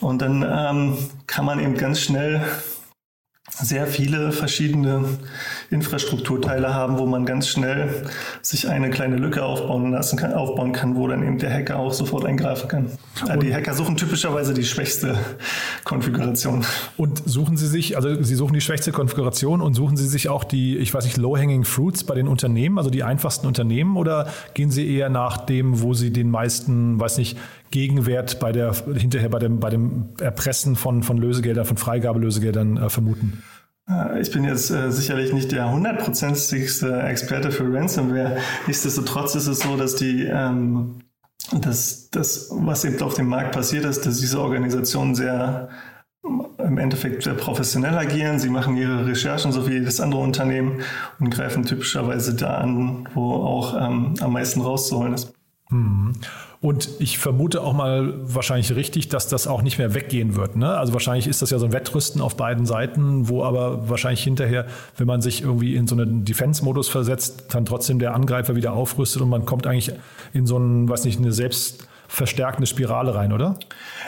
und 0.00 0.22
dann 0.22 0.42
ähm, 0.42 0.98
kann 1.26 1.44
man 1.44 1.60
eben 1.60 1.76
ganz 1.76 2.00
schnell 2.00 2.42
sehr 3.58 3.86
viele 3.86 4.32
verschiedene 4.32 5.04
Infrastrukturteile 5.70 6.74
haben, 6.74 6.98
wo 6.98 7.06
man 7.06 7.24
ganz 7.24 7.48
schnell 7.48 8.04
sich 8.42 8.68
eine 8.68 8.90
kleine 8.90 9.16
Lücke 9.16 9.44
aufbauen 9.44 9.92
lassen 9.92 10.18
kann, 10.18 10.34
aufbauen 10.34 10.72
kann, 10.72 10.96
wo 10.96 11.06
dann 11.08 11.22
eben 11.22 11.38
der 11.38 11.52
Hacker 11.52 11.78
auch 11.78 11.92
sofort 11.92 12.26
eingreifen 12.26 12.68
kann. 12.68 12.90
Und 13.32 13.42
die 13.42 13.54
Hacker 13.54 13.72
suchen 13.72 13.96
typischerweise 13.96 14.52
die 14.52 14.64
schwächste 14.64 15.16
Konfiguration. 15.84 16.66
Und 16.96 17.22
suchen 17.24 17.56
sie 17.56 17.66
sich, 17.66 17.96
also 17.96 18.22
sie 18.22 18.34
suchen 18.34 18.52
die 18.52 18.60
schwächste 18.60 18.92
Konfiguration 18.92 19.62
und 19.62 19.74
suchen 19.74 19.96
sie 19.96 20.06
sich 20.06 20.28
auch 20.28 20.44
die, 20.44 20.76
ich 20.76 20.92
weiß 20.92 21.04
nicht, 21.04 21.16
low-hanging 21.16 21.64
fruits 21.64 22.04
bei 22.04 22.14
den 22.14 22.28
Unternehmen, 22.28 22.78
also 22.78 22.90
die 22.90 23.04
einfachsten 23.04 23.46
Unternehmen, 23.46 23.96
oder 23.96 24.28
gehen 24.54 24.70
sie 24.70 24.86
eher 24.92 25.08
nach 25.08 25.38
dem, 25.38 25.80
wo 25.80 25.94
sie 25.94 26.12
den 26.12 26.30
meisten, 26.30 27.00
weiß 27.00 27.16
nicht, 27.18 27.38
Gegenwert 27.76 28.40
bei 28.40 28.52
der, 28.52 28.72
hinterher 28.94 29.28
bei 29.28 29.38
dem, 29.38 29.60
bei 29.60 29.68
dem 29.68 30.14
Erpressen 30.18 30.76
von, 30.76 31.02
von 31.02 31.18
Lösegeldern, 31.18 31.66
von 31.66 31.76
Freigabelösegeldern 31.76 32.78
äh, 32.78 32.88
vermuten? 32.88 33.42
Äh, 33.86 34.18
ich 34.22 34.30
bin 34.30 34.44
jetzt 34.44 34.70
äh, 34.70 34.90
sicherlich 34.90 35.34
nicht 35.34 35.52
der 35.52 35.70
hundertprozentigste 35.70 37.02
Experte 37.02 37.50
für 37.50 37.70
Ransomware. 37.70 38.38
Nichtsdestotrotz 38.66 39.34
ist 39.34 39.46
es 39.46 39.58
so, 39.58 39.76
dass 39.76 39.94
die 39.94 40.24
ähm, 40.24 41.02
dass 41.52 42.08
das, 42.08 42.48
was 42.50 42.86
eben 42.86 42.98
auf 43.02 43.12
dem 43.12 43.28
Markt 43.28 43.52
passiert 43.52 43.84
ist, 43.84 44.06
dass 44.06 44.20
diese 44.20 44.40
Organisationen 44.40 45.14
sehr 45.14 45.68
im 46.22 46.78
Endeffekt 46.78 47.24
sehr 47.24 47.34
professionell 47.34 47.98
agieren. 47.98 48.38
Sie 48.38 48.48
machen 48.48 48.78
ihre 48.78 49.06
Recherchen, 49.06 49.52
so 49.52 49.68
wie 49.68 49.74
jedes 49.74 50.00
andere 50.00 50.22
Unternehmen, 50.22 50.80
und 51.20 51.28
greifen 51.28 51.66
typischerweise 51.66 52.34
da 52.34 52.54
an, 52.54 53.06
wo 53.12 53.34
auch 53.34 53.74
ähm, 53.78 54.14
am 54.20 54.32
meisten 54.32 54.62
rauszuholen 54.62 55.12
ist. 55.12 55.34
Mhm. 55.68 56.14
Und 56.66 56.88
ich 56.98 57.18
vermute 57.18 57.62
auch 57.62 57.74
mal 57.74 58.14
wahrscheinlich 58.22 58.74
richtig, 58.74 59.08
dass 59.08 59.28
das 59.28 59.46
auch 59.46 59.62
nicht 59.62 59.78
mehr 59.78 59.94
weggehen 59.94 60.34
wird. 60.34 60.56
Ne? 60.56 60.76
Also 60.76 60.92
wahrscheinlich 60.94 61.28
ist 61.28 61.40
das 61.40 61.50
ja 61.50 61.60
so 61.60 61.66
ein 61.66 61.72
Wettrüsten 61.72 62.20
auf 62.20 62.36
beiden 62.36 62.66
Seiten, 62.66 63.28
wo 63.28 63.44
aber 63.44 63.88
wahrscheinlich 63.88 64.24
hinterher, 64.24 64.66
wenn 64.96 65.06
man 65.06 65.20
sich 65.20 65.42
irgendwie 65.42 65.76
in 65.76 65.86
so 65.86 65.94
einen 65.94 66.24
Defense-Modus 66.24 66.88
versetzt, 66.88 67.54
dann 67.54 67.66
trotzdem 67.66 68.00
der 68.00 68.14
Angreifer 68.16 68.56
wieder 68.56 68.72
aufrüstet 68.72 69.22
und 69.22 69.28
man 69.28 69.46
kommt 69.46 69.68
eigentlich 69.68 69.92
in 70.32 70.44
so 70.44 70.56
einen, 70.56 70.88
weiß 70.88 71.04
nicht, 71.04 71.20
eine 71.20 71.30
selbst 71.30 71.86
verstärkende 72.08 72.66
Spirale 72.66 73.14
rein, 73.14 73.32
oder? 73.32 73.60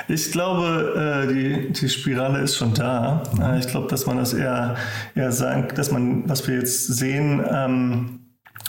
Ich 0.09 0.33
glaube, 0.33 1.27
äh, 1.29 1.33
die, 1.33 1.73
die 1.73 1.89
Spirale 1.89 2.41
ist 2.41 2.57
schon 2.57 2.75
da. 2.75 3.23
Mhm. 3.37 3.41
Äh, 3.41 3.59
ich 3.61 3.69
glaube, 3.69 3.87
dass 3.87 4.05
man 4.05 4.17
das 4.17 4.35
eher, 4.35 4.75
eher 5.15 5.31
sagen, 5.31 5.69
dass 5.77 5.93
man, 5.93 6.29
was 6.29 6.49
wir 6.49 6.57
jetzt 6.57 6.89
sehen, 6.89 7.41
ähm, 7.49 8.19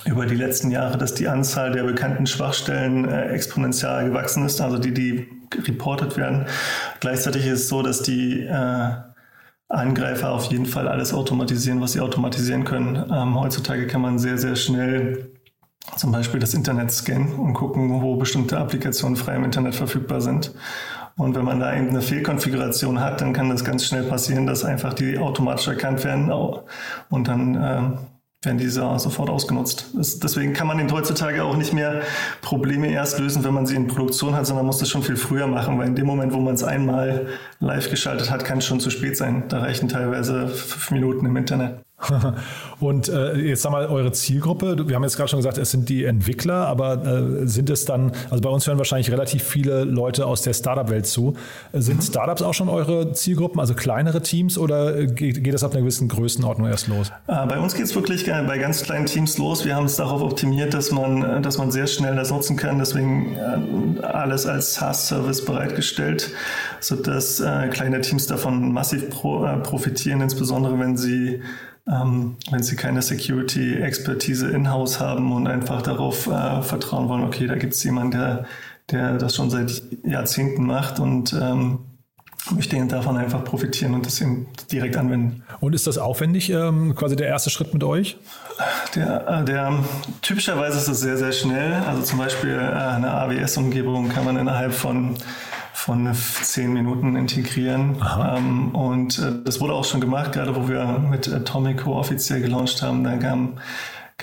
über 0.06 0.26
die 0.26 0.36
letzten 0.36 0.72
Jahre, 0.72 0.98
dass 0.98 1.14
die 1.14 1.28
Anzahl 1.28 1.72
der 1.72 1.84
bekannten 1.84 2.26
Schwachstellen 2.28 3.08
äh, 3.08 3.30
exponentiell 3.30 4.10
gewachsen 4.10 4.46
ist, 4.46 4.62
also 4.62 4.78
die, 4.78 4.94
die 4.94 5.28
reportet 5.66 6.18
werden. 6.18 6.46
Gleichzeitig 7.00 7.46
ist 7.46 7.62
es 7.62 7.70
so, 7.70 7.82
dass 7.82 8.02
die 8.02 8.42
äh, 8.42 8.90
Angreifer 9.68 10.32
auf 10.32 10.46
jeden 10.46 10.66
Fall 10.66 10.88
alles 10.88 11.14
automatisieren, 11.14 11.82
was 11.82 11.94
sie 11.94 12.02
automatisieren 12.02 12.64
können. 12.64 12.96
Ähm, 13.12 13.40
heutzutage 13.40 13.88
kann 13.88 14.02
man 14.02 14.18
sehr, 14.18 14.38
sehr 14.38 14.56
schnell 14.56 15.32
zum 15.96 16.12
Beispiel 16.12 16.40
das 16.40 16.54
Internet 16.54 16.92
scannen 16.92 17.34
und 17.34 17.54
gucken, 17.54 18.02
wo 18.02 18.16
bestimmte 18.16 18.58
Applikationen 18.58 19.16
frei 19.16 19.36
im 19.36 19.44
Internet 19.44 19.76
verfügbar 19.76 20.22
sind. 20.22 20.54
Und 21.18 21.36
wenn 21.36 21.44
man 21.44 21.60
da 21.60 21.76
eben 21.76 21.90
eine 21.90 22.02
Fehlkonfiguration 22.02 23.00
hat, 23.02 23.22
dann 23.22 23.34
kann 23.34 23.50
das 23.50 23.66
ganz 23.66 23.86
schnell 23.86 24.04
passieren, 24.04 24.48
dass 24.48 24.64
einfach 24.64 24.94
die 24.94 25.18
automatisch 25.18 25.68
erkannt 25.68 26.04
werden 26.04 26.32
und 27.10 27.28
dann 27.28 27.56
äh, 27.56 27.82
werden 28.44 28.58
diese 28.58 28.82
sofort 29.00 29.30
ausgenutzt. 29.30 29.88
Das, 29.94 30.20
deswegen 30.20 30.54
kann 30.54 30.68
man 30.68 30.80
eben 30.80 30.92
heutzutage 30.92 31.44
auch 31.44 31.58
nicht 31.58 31.74
mehr 31.74 32.02
Probleme 32.42 32.90
erst 32.90 33.20
lösen, 33.20 33.44
wenn 33.44 33.54
man 33.54 33.66
sie 33.66 33.76
in 33.76 33.88
Produktion 33.88 34.34
hat, 34.34 34.46
sondern 34.46 34.66
muss 34.66 34.78
das 34.78 34.90
schon 34.90 35.04
viel 35.04 35.18
früher 35.18 35.48
machen, 35.48 35.78
weil 35.78 35.88
in 35.88 35.96
dem 35.96 36.06
Moment, 36.06 36.32
wo 36.32 36.40
man 36.40 36.54
es 36.54 36.64
einmal 36.64 37.28
live 37.60 37.90
geschaltet 37.90 38.32
hat, 38.32 38.46
kann 38.46 38.60
es 38.60 38.66
schon 38.66 38.80
zu 38.80 38.92
spät 38.92 39.18
sein. 39.18 39.44
Da 39.50 39.60
reichen 39.60 39.90
teilweise 39.90 40.48
fünf 40.48 40.92
Minuten 40.92 41.26
im 41.26 41.36
Internet. 41.36 41.82
Und 42.80 43.10
äh, 43.10 43.36
jetzt 43.36 43.62
sag 43.62 43.72
mal 43.72 43.88
eure 43.88 44.12
Zielgruppe. 44.12 44.88
Wir 44.88 44.96
haben 44.96 45.04
jetzt 45.04 45.18
gerade 45.18 45.30
schon 45.30 45.40
gesagt, 45.40 45.58
es 45.58 45.72
sind 45.72 45.90
die 45.90 46.06
Entwickler, 46.06 46.68
aber 46.68 47.06
äh, 47.06 47.48
sind 47.48 47.70
es 47.70 47.86
dann, 47.86 48.14
also 48.30 48.42
bei 48.42 48.50
uns 48.50 48.66
hören 48.68 48.78
wahrscheinlich 48.78 49.12
relativ 49.12 49.44
viele 49.44 49.84
Leute 49.84 50.26
aus 50.26 50.42
der 50.42 50.54
Startup-Welt 50.54 51.06
zu. 51.06 51.34
Sind 51.74 51.98
mhm. 51.98 52.02
Startups 52.02 52.42
auch 52.42 52.54
schon 52.54 52.70
eure 52.70 53.12
Zielgruppen, 53.12 53.60
also 53.60 53.74
kleinere 53.74 54.22
Teams 54.22 54.58
oder 54.58 55.06
geht, 55.06 55.44
geht 55.44 55.54
das 55.54 55.64
ab 55.64 55.72
einer 55.72 55.82
gewissen 55.82 56.08
Größenordnung 56.08 56.68
erst 56.68 56.88
los? 56.88 57.12
Äh, 57.28 57.46
bei 57.48 57.60
uns 57.60 57.76
geht 57.76 57.86
es 57.86 57.96
wirklich 57.96 58.26
bei 58.26 58.58
ganz 58.58 58.84
kleinen 58.84 59.06
Teams 59.06 59.38
los. 59.38 59.66
Wir 59.66 59.76
haben 59.76 59.86
es 59.86 59.98
darauf 59.98 60.22
optimiert, 60.22 60.74
dass 60.74 60.92
man, 60.92 61.44
dass 61.44 61.58
man 61.58 61.72
sehr 61.72 61.88
schnell 61.88 62.16
das 62.16 62.32
nutzen 62.32 62.56
kann. 62.56 62.80
Deswegen 62.80 63.36
äh, 63.36 64.02
alles 64.06 64.46
als 64.46 64.76
SaaS-Service 64.76 65.44
bereitgestellt, 65.46 66.32
sodass 66.80 67.40
äh, 67.40 67.68
kleine 67.70 68.02
Teams 68.02 68.28
davon 68.28 68.72
massiv 68.72 69.10
pro, 69.10 69.46
äh, 69.46 69.58
profitieren, 69.58 70.22
insbesondere 70.22 70.80
wenn 70.80 70.96
sie 70.96 71.42
ähm, 71.90 72.36
wenn 72.52 72.64
sie 72.64 72.76
keine 72.76 73.02
Security-Expertise 73.02 74.50
in-house 74.50 75.00
haben 75.00 75.32
und 75.32 75.48
einfach 75.48 75.82
darauf 75.82 76.28
äh, 76.28 76.62
vertrauen 76.62 77.10
wollen, 77.10 77.24
okay, 77.24 77.48
da 77.48 77.56
gibt 77.56 77.74
es 77.74 77.84
jemanden, 77.84 78.12
der, 78.12 78.46
der 78.92 79.18
das 79.18 79.36
schon 79.36 79.50
seit 79.50 79.82
Jahrzehnten 80.04 80.66
macht 80.66 81.00
und 81.00 81.34
ähm, 81.34 81.80
möchte 82.52 82.84
davon 82.88 83.18
einfach 83.18 83.44
profitieren 83.44 83.94
und 83.94 84.06
das 84.06 84.22
eben 84.22 84.48
direkt 84.72 84.98
anwenden. 84.98 85.44
Und 85.60 85.74
ist 85.74 85.88
das 85.88 85.98
aufwendig, 85.98 86.50
ähm, 86.50 86.96
quasi 86.96 87.16
der 87.16 87.28
erste 87.28 87.50
Schritt 87.50 87.74
mit 87.74 87.84
euch? 87.84 88.18
Der, 88.96 89.28
äh, 89.28 89.46
der, 89.46 89.84
typischerweise 90.22 90.78
ist 90.78 90.88
es 90.88 91.00
sehr, 91.00 91.18
sehr 91.18 91.32
schnell. 91.32 91.74
Also 91.74 92.02
zum 92.04 92.18
Beispiel 92.18 92.52
äh, 92.52 92.58
eine 92.58 93.12
AWS-Umgebung 93.12 94.10
kann 94.10 94.26
man 94.26 94.38
innerhalb 94.38 94.74
von 94.74 95.16
von 95.80 96.14
zehn 96.14 96.74
Minuten 96.74 97.16
integrieren. 97.16 97.96
Ähm, 98.22 98.76
und 98.76 99.18
äh, 99.18 99.32
das 99.46 99.62
wurde 99.62 99.74
auch 99.74 99.86
schon 99.86 100.02
gemacht, 100.02 100.34
gerade 100.34 100.56
wo 100.56 100.68
wir 100.68 101.00
mit 101.00 101.32
Atomico 101.32 101.98
offiziell 101.98 102.42
gelauncht 102.42 102.82
haben. 102.82 103.04
Da 103.04 103.16
kam, 103.16 103.60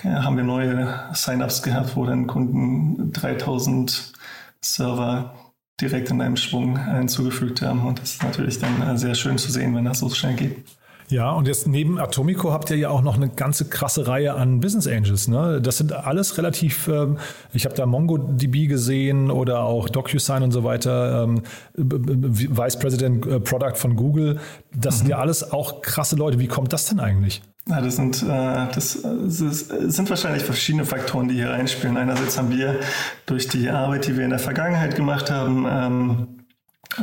haben 0.03 0.37
wir 0.37 0.43
neue 0.43 1.09
Sign-ups 1.13 1.63
gehabt, 1.63 1.95
wo 1.95 2.05
dann 2.05 2.27
Kunden 2.27 3.11
3000 3.11 4.13
Server 4.61 5.33
direkt 5.81 6.11
in 6.11 6.21
einem 6.21 6.37
Schwung 6.37 6.77
hinzugefügt 6.77 7.63
haben. 7.63 7.85
Und 7.87 7.99
das 7.99 8.11
ist 8.11 8.23
natürlich 8.23 8.59
dann 8.59 8.81
äh, 8.81 8.97
sehr 8.97 9.15
schön 9.15 9.39
zu 9.39 9.51
sehen, 9.51 9.75
wenn 9.75 9.85
das 9.85 9.99
so 9.99 10.09
schnell 10.09 10.35
geht. 10.35 10.63
Ja, 11.09 11.31
und 11.31 11.47
jetzt 11.47 11.67
neben 11.67 11.99
Atomico 11.99 12.51
habt 12.51 12.69
ihr 12.69 12.75
ja 12.75 12.89
auch 12.89 13.01
noch 13.01 13.15
eine 13.15 13.29
ganze 13.29 13.65
krasse 13.65 14.07
Reihe 14.07 14.33
an 14.33 14.59
Business 14.59 14.87
Angels. 14.87 15.29
Ne? 15.29 15.61
Das 15.61 15.77
sind 15.77 15.93
alles 15.93 16.37
relativ, 16.37 16.89
ähm, 16.89 17.17
ich 17.53 17.63
habe 17.63 17.75
da 17.75 17.85
MongoDB 17.85 18.67
gesehen 18.67 19.31
oder 19.31 19.63
auch 19.63 19.87
DocuSign 19.87 20.43
und 20.43 20.51
so 20.51 20.65
weiter, 20.65 21.23
ähm, 21.23 21.43
Vice 21.75 22.77
President 22.79 23.25
äh, 23.25 23.39
Product 23.39 23.75
von 23.75 23.95
Google. 23.95 24.39
Das 24.75 24.95
mhm. 24.95 24.99
sind 24.99 25.09
ja 25.09 25.19
alles 25.19 25.49
auch 25.49 25.81
krasse 25.81 26.17
Leute. 26.17 26.39
Wie 26.39 26.47
kommt 26.47 26.73
das 26.73 26.85
denn 26.85 26.99
eigentlich? 26.99 27.41
Ja, 27.69 27.79
das 27.79 27.95
sind, 27.95 28.23
äh, 28.23 28.67
das, 28.73 29.01
das 29.01 29.67
sind 29.69 30.09
wahrscheinlich 30.09 30.43
verschiedene 30.43 30.83
Faktoren, 30.83 31.29
die 31.29 31.35
hier 31.35 31.51
reinspielen. 31.51 31.95
Einerseits 31.95 32.37
haben 32.37 32.51
wir 32.51 32.79
durch 33.25 33.47
die 33.47 33.69
Arbeit, 33.69 34.07
die 34.07 34.17
wir 34.17 34.25
in 34.25 34.31
der 34.31 34.39
Vergangenheit 34.39 34.95
gemacht 34.95 35.31
haben, 35.31 35.65
ähm, 35.69 36.27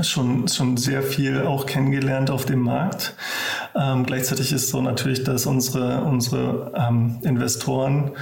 schon, 0.03 0.49
schon 0.49 0.77
sehr 0.77 1.03
viel 1.03 1.43
auch 1.43 1.67
kennengelernt 1.67 2.31
auf 2.31 2.45
dem 2.45 2.61
Markt. 2.61 3.15
Ähm, 3.75 4.05
gleichzeitig 4.05 4.53
ist 4.53 4.69
so 4.69 4.81
natürlich, 4.81 5.25
dass 5.25 5.47
unsere, 5.47 6.03
unsere 6.03 6.73
ähm, 6.77 7.19
Investoren 7.23 8.13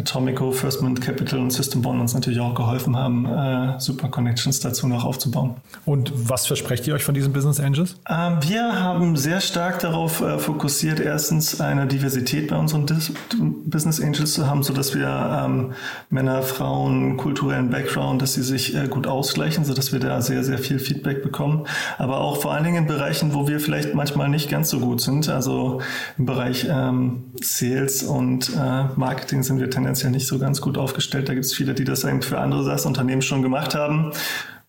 Atomico, 0.00 0.50
First 0.50 0.82
Mint 0.82 1.00
Capital 1.00 1.38
und 1.38 1.50
System 1.50 1.82
Bond 1.82 2.00
uns 2.00 2.14
natürlich 2.14 2.40
auch 2.40 2.54
geholfen 2.54 2.96
haben, 2.96 3.26
äh, 3.26 3.78
super 3.78 4.08
Connections 4.08 4.60
dazu 4.60 4.88
noch 4.88 5.04
aufzubauen. 5.04 5.56
Und 5.84 6.12
was 6.14 6.46
versprecht 6.46 6.86
ihr 6.86 6.94
euch 6.94 7.04
von 7.04 7.14
diesen 7.14 7.32
Business 7.32 7.60
Angels? 7.60 7.96
Ähm, 8.08 8.38
wir 8.40 8.80
haben 8.80 9.16
sehr 9.16 9.40
stark 9.40 9.78
darauf 9.80 10.22
äh, 10.22 10.38
fokussiert, 10.38 11.00
erstens 11.00 11.60
eine 11.60 11.86
Diversität 11.86 12.48
bei 12.48 12.56
unseren 12.56 12.86
Dis 12.86 13.12
Business 13.38 14.00
Angels 14.00 14.32
zu 14.32 14.46
haben, 14.46 14.62
sodass 14.62 14.94
wir 14.94 15.06
ähm, 15.44 15.72
Männer, 16.08 16.42
Frauen, 16.42 17.18
kulturellen 17.18 17.68
Background, 17.70 18.22
dass 18.22 18.32
sie 18.34 18.42
sich 18.42 18.74
äh, 18.74 18.88
gut 18.88 19.06
ausgleichen, 19.06 19.64
sodass 19.64 19.92
wir 19.92 20.00
da 20.00 20.22
sehr, 20.22 20.42
sehr 20.44 20.58
viel 20.58 20.78
Feedback 20.78 21.22
bekommen. 21.22 21.66
Aber 21.98 22.20
auch 22.20 22.40
vor 22.40 22.54
allen 22.54 22.64
Dingen 22.64 22.76
in 22.78 22.86
Bereichen, 22.86 23.34
wo 23.34 23.48
wir 23.48 23.60
vielleicht 23.60 23.94
manchmal 23.94 24.30
nicht 24.30 24.48
ganz 24.48 24.70
so 24.70 24.80
gut 24.80 25.02
sind. 25.02 25.28
Also 25.28 25.82
im 26.16 26.24
Bereich 26.24 26.66
ähm, 26.70 27.24
Sales 27.42 28.02
und 28.02 28.50
äh, 28.56 28.84
Marketing 28.96 29.42
sind 29.42 29.60
wir 29.60 29.68
tendenziell 29.68 29.89
nicht 30.10 30.26
so 30.26 30.38
ganz 30.38 30.60
gut 30.60 30.78
aufgestellt. 30.78 31.28
Da 31.28 31.34
gibt 31.34 31.44
es 31.44 31.52
viele, 31.52 31.74
die 31.74 31.84
das 31.84 32.04
eben 32.04 32.22
für 32.22 32.38
andere 32.38 32.64
SaaS-Unternehmen 32.64 33.22
schon 33.22 33.42
gemacht 33.42 33.74
haben, 33.74 34.12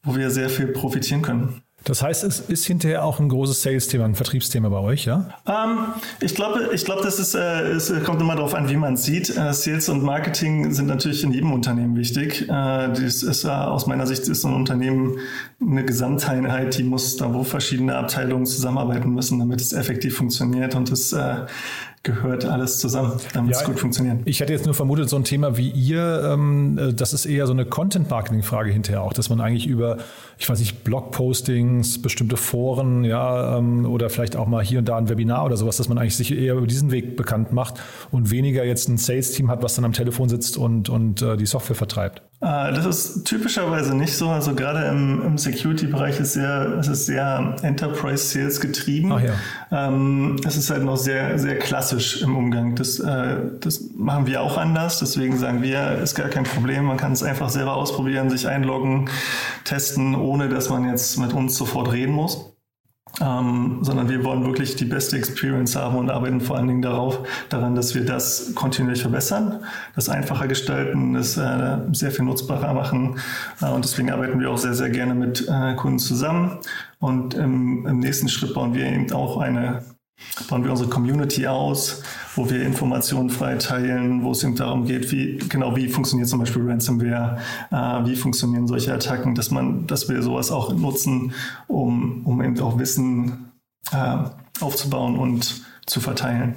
wo 0.04 0.16
wir 0.16 0.32
sehr 0.32 0.50
viel 0.50 0.68
profitieren 0.68 1.22
können. 1.22 1.62
Das 1.84 2.04
heißt, 2.04 2.24
es 2.24 2.42
ist 2.42 2.66
hinterher 2.66 3.04
auch 3.04 3.20
ein 3.20 3.28
großes 3.28 3.64
Sales-Thema, 3.64 4.06
ein 4.06 4.14
Vertriebsthema 4.14 4.70
bei 4.70 4.78
euch, 4.78 5.06
ja? 5.06 5.30
Ähm, 5.48 5.80
ich 6.20 6.36
glaube, 6.36 6.70
ich 6.74 6.86
glaube, 6.86 7.02
das 7.02 7.18
ist, 7.18 7.34
äh, 7.34 7.70
es 7.72 7.92
kommt 8.04 8.22
immer 8.22 8.36
darauf 8.36 8.54
an, 8.54 8.70
wie 8.70 8.78
man 8.78 8.94
es 8.94 9.04
sieht. 9.04 9.36
Äh, 9.36 9.52
Sales 9.52 9.90
und 9.90 10.04
Marketing 10.04 10.72
sind 10.72 10.86
natürlich 10.86 11.24
in 11.24 11.32
jedem 11.32 11.52
Unternehmen 11.52 11.96
wichtig. 11.96 12.44
Äh, 12.44 12.48
das 12.48 13.24
ist 13.24 13.46
äh, 13.46 13.50
aus 13.50 13.88
meiner 13.88 14.06
Sicht 14.06 14.28
ist 14.28 14.46
ein 14.46 14.54
Unternehmen 14.54 15.18
eine 15.60 15.84
Gesamteinheit, 15.84 16.78
die 16.78 16.84
muss 16.84 17.18
da, 17.18 17.34
wo 17.34 17.44
verschiedene 17.44 17.96
Abteilungen 17.96 18.46
zusammenarbeiten 18.46 19.12
müssen, 19.12 19.40
damit 19.40 19.60
es 19.60 19.74
effektiv 19.74 20.18
funktioniert 20.18 20.76
und 20.76 20.92
es 20.92 21.14
äh, 21.14 21.48
gehört 22.04 22.46
alles 22.46 22.80
zusammen, 22.80 23.14
damit 23.34 23.54
ja, 23.54 23.60
es 23.60 23.66
gut 23.66 23.80
funktioniert. 23.80 24.22
Ich 24.26 24.40
hätte 24.40 24.54
jetzt 24.54 24.66
nur 24.66 24.74
vermutet, 24.74 25.08
so 25.08 25.16
ein 25.18 25.24
Thema 25.24 25.58
wie 25.58 25.70
ihr, 25.70 26.32
ähm, 26.34 26.78
äh, 26.78 26.94
das 26.94 27.14
ist 27.14 27.28
eher 27.28 27.46
so 27.46 27.54
eine 27.54 27.66
Content-Marketing-Frage 27.66 28.72
hinterher 28.72 29.04
auch, 29.04 29.14
dass 29.14 29.30
man 29.30 29.40
eigentlich 29.40 29.68
über, 29.68 29.98
ich 30.40 30.50
weiß 30.50 30.60
nicht, 30.60 30.84
Blog-Postings, 30.84 32.02
bestimmte 32.02 32.38
Foren, 32.38 33.04
ja, 33.04 33.58
ähm, 33.58 33.86
oder 33.86 34.10
vielleicht 34.10 34.36
auch 34.36 34.48
mal 34.48 34.64
hier 34.64 34.80
und 34.80 34.86
da 34.86 34.98
ein 34.98 35.10
Webinar 35.10 35.46
oder 35.46 35.58
sowas, 35.58 35.78
dass 35.78 35.90
man 35.90 36.00
eigentlich 36.00 36.16
sich 36.16 36.36
eher 36.36 36.56
über 36.56 36.68
diesen 36.68 36.92
Weg 36.92 37.16
bekannt 37.18 37.54
macht 37.54 37.80
und 38.10 38.32
weniger 38.32 38.66
jetzt 38.66 38.90
ein 38.90 38.98
Sales-Team 38.98 39.52
hat, 39.52 39.62
was 39.62 39.76
dann 39.76 39.86
am 39.86 39.94
Telefon 39.94 40.28
sitzt 40.28 40.58
und, 40.58 40.90
und 40.90 41.22
äh, 41.22 41.38
die 41.38 41.46
Software 41.46 41.76
vertreibt. 41.76 42.24
Äh, 42.42 42.74
das 42.74 42.86
ist 42.86 43.24
typischerweise 43.26 43.96
nicht 43.96 44.18
so. 44.18 44.30
Also 44.30 44.56
gerade 44.56 44.88
im, 44.88 45.22
im 45.24 45.38
Security-Bereich 45.38 46.20
ist, 46.20 46.34
sehr, 46.34 46.78
es 46.80 46.88
ist 46.88 47.06
sehr 47.06 47.56
Enterprise-Sales 47.62 48.60
getrieben. 48.60 49.12
Ach 49.12 49.22
ja. 49.22 49.34
Ähm, 49.72 50.38
es 50.46 50.58
ist 50.58 50.70
halt 50.72 50.84
noch 50.84 50.98
sehr, 50.98 51.38
sehr 51.38 51.60
klassisch 51.60 52.22
im 52.24 52.36
Umgang. 52.36 52.76
Das, 52.76 53.00
äh, 53.00 53.38
das 53.60 53.82
machen 53.96 54.26
wir 54.26 54.42
auch 54.42 54.58
anders. 54.58 55.00
Deswegen 55.00 55.38
sagen 55.38 55.62
wir, 55.62 56.00
ist 56.00 56.16
gar 56.16 56.30
kein 56.30 56.44
Problem. 56.44 56.86
Man 56.86 56.98
kann 56.98 57.12
es 57.12 57.22
einfach 57.22 57.50
selber 57.50 57.76
ausprobieren, 57.76 58.30
sich 58.32 58.48
einloggen, 58.48 59.10
testen, 59.64 60.16
ohne 60.16 60.50
dass 60.50 60.70
man 60.70 60.90
jetzt 60.90 61.18
mit 61.20 61.34
uns 61.34 61.56
sofort 61.56 61.92
reden 61.92 62.14
muss. 62.14 62.51
Ähm, 63.20 63.80
sondern 63.82 64.10
wir 64.10 64.24
wollen 64.24 64.46
wirklich 64.46 64.76
die 64.76 64.86
beste 64.86 65.18
Experience 65.18 65.76
haben 65.76 65.98
und 65.98 66.10
arbeiten 66.10 66.40
vor 66.40 66.56
allen 66.56 66.68
Dingen 66.68 66.82
darauf, 66.82 67.20
daran, 67.50 67.76
dass 67.76 67.94
wir 67.94 68.06
das 68.06 68.54
kontinuierlich 68.56 69.02
verbessern, 69.02 69.64
das 69.96 70.08
einfacher 70.08 70.48
gestalten, 70.48 71.14
das 71.14 71.36
äh, 71.36 71.78
sehr 71.92 72.12
viel 72.12 72.26
nutzbarer 72.26 72.74
machen. 72.74 73.20
Äh, 73.62 73.70
und 73.70 73.84
deswegen 73.84 74.12
arbeiten 74.12 74.40
wir 74.40 74.50
auch 74.50 74.58
sehr, 74.58 74.76
sehr 74.76 74.90
gerne 74.90 75.14
mit 75.14 75.48
äh, 75.48 75.76
Kunden 75.76 76.00
zusammen. 76.00 76.60
Und 77.00 77.34
im, 77.34 77.86
im 77.86 78.00
nächsten 78.00 78.30
Schritt 78.30 78.54
bauen 78.54 78.74
wir 78.74 78.86
eben 78.86 79.12
auch 79.12 79.38
eine 79.38 79.84
bauen 80.48 80.64
wir 80.64 80.72
unsere 80.72 80.90
Community 80.90 81.48
aus, 81.48 82.04
wo 82.36 82.50
wir 82.50 82.64
Informationen 82.64 83.30
frei 83.30 83.56
teilen, 83.56 84.24
wo 84.24 84.32
es 84.32 84.44
eben 84.44 84.56
darum 84.56 84.86
geht, 84.86 85.12
wie 85.12 85.38
genau 85.38 85.76
wie 85.76 85.88
funktioniert 85.88 86.30
zum 86.30 86.40
Beispiel 86.40 86.64
Ransomware, 86.66 87.38
äh, 87.72 87.76
wie 88.06 88.16
funktionieren 88.16 88.68
solche 88.68 88.94
Attacken, 88.94 89.36
dass 89.36 89.52
man, 89.52 89.88
dass 89.88 90.08
wir 90.08 90.22
sowas 90.22 90.52
auch 90.52 90.74
nutzen, 90.74 91.34
um, 91.68 92.26
um 92.26 92.42
eben 92.42 92.60
auch 92.60 92.80
Wissen 92.80 93.52
äh, 93.92 94.18
aufzubauen 94.62 95.18
und 95.18 95.62
zu 95.86 96.00
verteilen. 96.00 96.56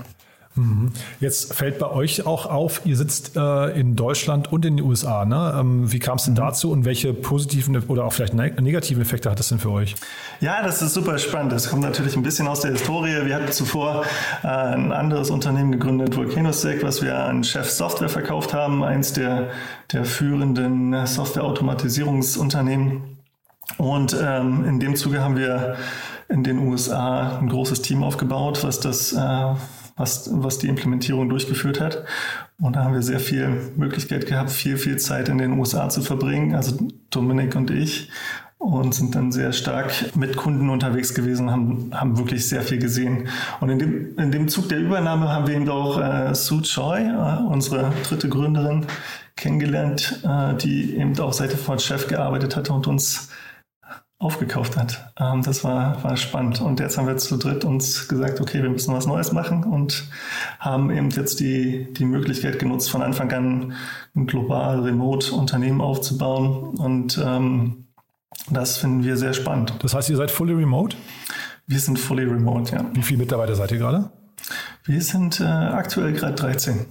Mhm. 0.57 0.93
Jetzt 1.19 1.53
fällt 1.53 1.81
bei 1.81 1.91
euch 1.91 2.27
auch 2.27 2.47
auf, 2.47 2.83
ihr 2.85 2.97
sitzt 2.97 3.37
äh, 3.37 3.79
in 3.79 3.97
Deutschland 3.97 4.53
und 4.53 4.65
in 4.65 4.77
den 4.77 4.87
USA. 4.87 5.25
Ne? 5.25 5.53
Ähm, 5.59 5.91
wie 5.91 5.99
kam 5.99 6.17
es 6.17 6.25
denn 6.25 6.35
mhm. 6.35 6.39
dazu 6.39 6.71
und 6.71 6.85
welche 6.85 7.13
positiven 7.13 7.77
oder 7.89 8.05
auch 8.05 8.13
vielleicht 8.13 8.35
negativen 8.35 9.03
Effekte 9.03 9.31
hat 9.31 9.41
das 9.41 9.49
denn 9.49 9.59
für 9.59 9.71
euch? 9.71 9.97
Ja, 10.41 10.63
das 10.63 10.81
ist 10.81 10.95
super 10.95 11.19
spannend. 11.19 11.53
Das 11.53 11.69
kommt 11.69 11.83
natürlich 11.83 12.17
ein 12.17 12.23
bisschen 12.23 12.47
aus 12.47 12.61
der 12.61 12.71
Historie. 12.71 13.27
Wir 13.27 13.35
hatten 13.35 13.51
zuvor 13.51 14.05
äh, 14.45 14.47
ein 14.47 14.93
anderes 14.93 15.31
Unternehmen 15.31 15.73
gegründet, 15.73 16.17
Volcanosec, 16.17 16.85
was 16.85 17.03
wir 17.03 17.19
an 17.19 17.43
Chef 17.43 17.69
Software 17.69 18.09
verkauft 18.09 18.55
haben, 18.55 18.85
eins 18.85 19.13
der, 19.13 19.51
der 19.93 20.05
führenden 20.05 21.07
Software-Automatisierungsunternehmen. 21.07 23.19
Und 23.79 24.17
ähm, 24.23 24.65
in 24.65 24.79
dem 24.79 24.95
Zuge 24.95 25.21
haben 25.21 25.37
wir 25.37 25.77
in 26.29 26.45
den 26.45 26.59
USA 26.59 27.39
ein 27.39 27.49
großes 27.49 27.83
Team 27.83 28.03
aufgebaut, 28.03 28.63
was 28.63 28.81
das 28.81 29.13
äh, 29.13 29.55
was, 29.97 30.29
was 30.33 30.59
die 30.59 30.69
Implementierung 30.69 31.29
durchgeführt 31.29 31.81
hat. 31.81 32.05
Und 32.61 32.77
da 32.77 32.85
haben 32.85 32.95
wir 32.95 33.03
sehr 33.03 33.21
viel 33.21 33.73
Möglichkeit 33.77 34.27
gehabt, 34.27 34.51
viel, 34.51 34.77
viel 34.77 34.97
Zeit 34.99 35.29
in 35.29 35.39
den 35.39 35.59
USA 35.59 35.89
zu 35.89 36.03
verbringen, 36.03 36.55
also 36.55 36.77
Dominik 37.11 37.57
und 37.57 37.71
ich. 37.71 38.11
und 38.59 38.95
sind 38.95 39.15
dann 39.15 39.31
sehr 39.31 39.53
stark 39.53 39.93
mit 40.17 40.37
Kunden 40.37 40.71
unterwegs 40.71 41.13
gewesen, 41.13 41.51
haben, 41.51 41.91
haben 41.93 42.17
wirklich 42.17 42.49
sehr 42.49 42.63
viel 42.63 42.79
gesehen. 42.79 43.29
Und 43.61 43.69
in 43.69 43.79
dem, 43.79 44.19
in 44.19 44.33
dem 44.33 44.49
Zug 44.49 44.69
der 44.71 44.79
Übernahme 44.79 45.29
haben 45.29 45.47
wir 45.47 45.55
eben 45.55 45.69
auch 45.69 46.01
äh, 46.01 46.35
Sue 46.35 46.63
Choi, 46.63 47.01
äh, 47.01 47.43
unsere 47.47 47.93
dritte 48.09 48.29
Gründerin, 48.29 48.87
kennengelernt, 49.37 50.23
äh, 50.25 50.55
die 50.55 50.97
eben 50.97 51.19
auch 51.21 51.33
Seite 51.33 51.57
von 51.57 51.79
Chef 51.79 52.09
gearbeitet 52.09 52.57
hatte 52.57 52.73
und 52.73 52.87
uns 52.87 53.29
aufgekauft 54.25 54.77
hat. 54.77 55.13
Ähm, 55.19 55.43
das 55.43 55.63
war, 55.65 56.03
war 56.03 56.17
spannend. 56.17 56.61
Und 56.61 56.81
jetzt 56.81 56.97
haben 56.97 57.07
wir 57.07 57.17
zu 57.19 57.37
dritt 57.37 57.65
uns 57.65 58.09
gesagt, 58.09 58.41
okay, 58.41 58.63
wir 58.63 58.71
müssen 58.71 58.95
was 58.95 59.07
Neues 59.07 59.33
machen 59.33 59.65
und 59.65 60.05
haben 60.59 60.91
eben 60.91 61.11
jetzt 61.11 61.41
die, 61.41 61.93
die 61.93 62.07
Möglichkeit 62.07 62.59
genutzt, 62.59 62.91
von 62.91 63.03
Anfang 63.03 63.31
an 63.33 63.75
ein 64.17 64.27
global 64.27 64.81
remote 64.81 65.33
Unternehmen 65.33 65.83
aufzubauen. 65.83 66.75
Und 66.79 67.23
ähm, 67.23 67.85
das 68.51 68.79
finden 68.79 69.05
wir 69.05 69.17
sehr 69.17 69.35
spannend. 69.35 69.75
Das 69.81 69.95
heißt, 69.95 70.09
ihr 70.09 70.17
seid 70.17 70.31
fully 70.31 70.55
remote? 70.55 70.97
Wir 71.67 71.79
sind 71.79 71.99
fully 71.99 72.25
remote, 72.25 72.75
ja. 72.75 72.85
Wie 72.95 73.03
viele 73.03 73.19
Mitarbeiter 73.19 73.55
seid 73.55 73.73
ihr 73.73 73.79
gerade? 73.79 74.11
Wir 74.85 75.03
sind 75.03 75.41
äh, 75.41 75.45
aktuell 75.45 76.13
gerade 76.13 76.35
13. 76.35 76.87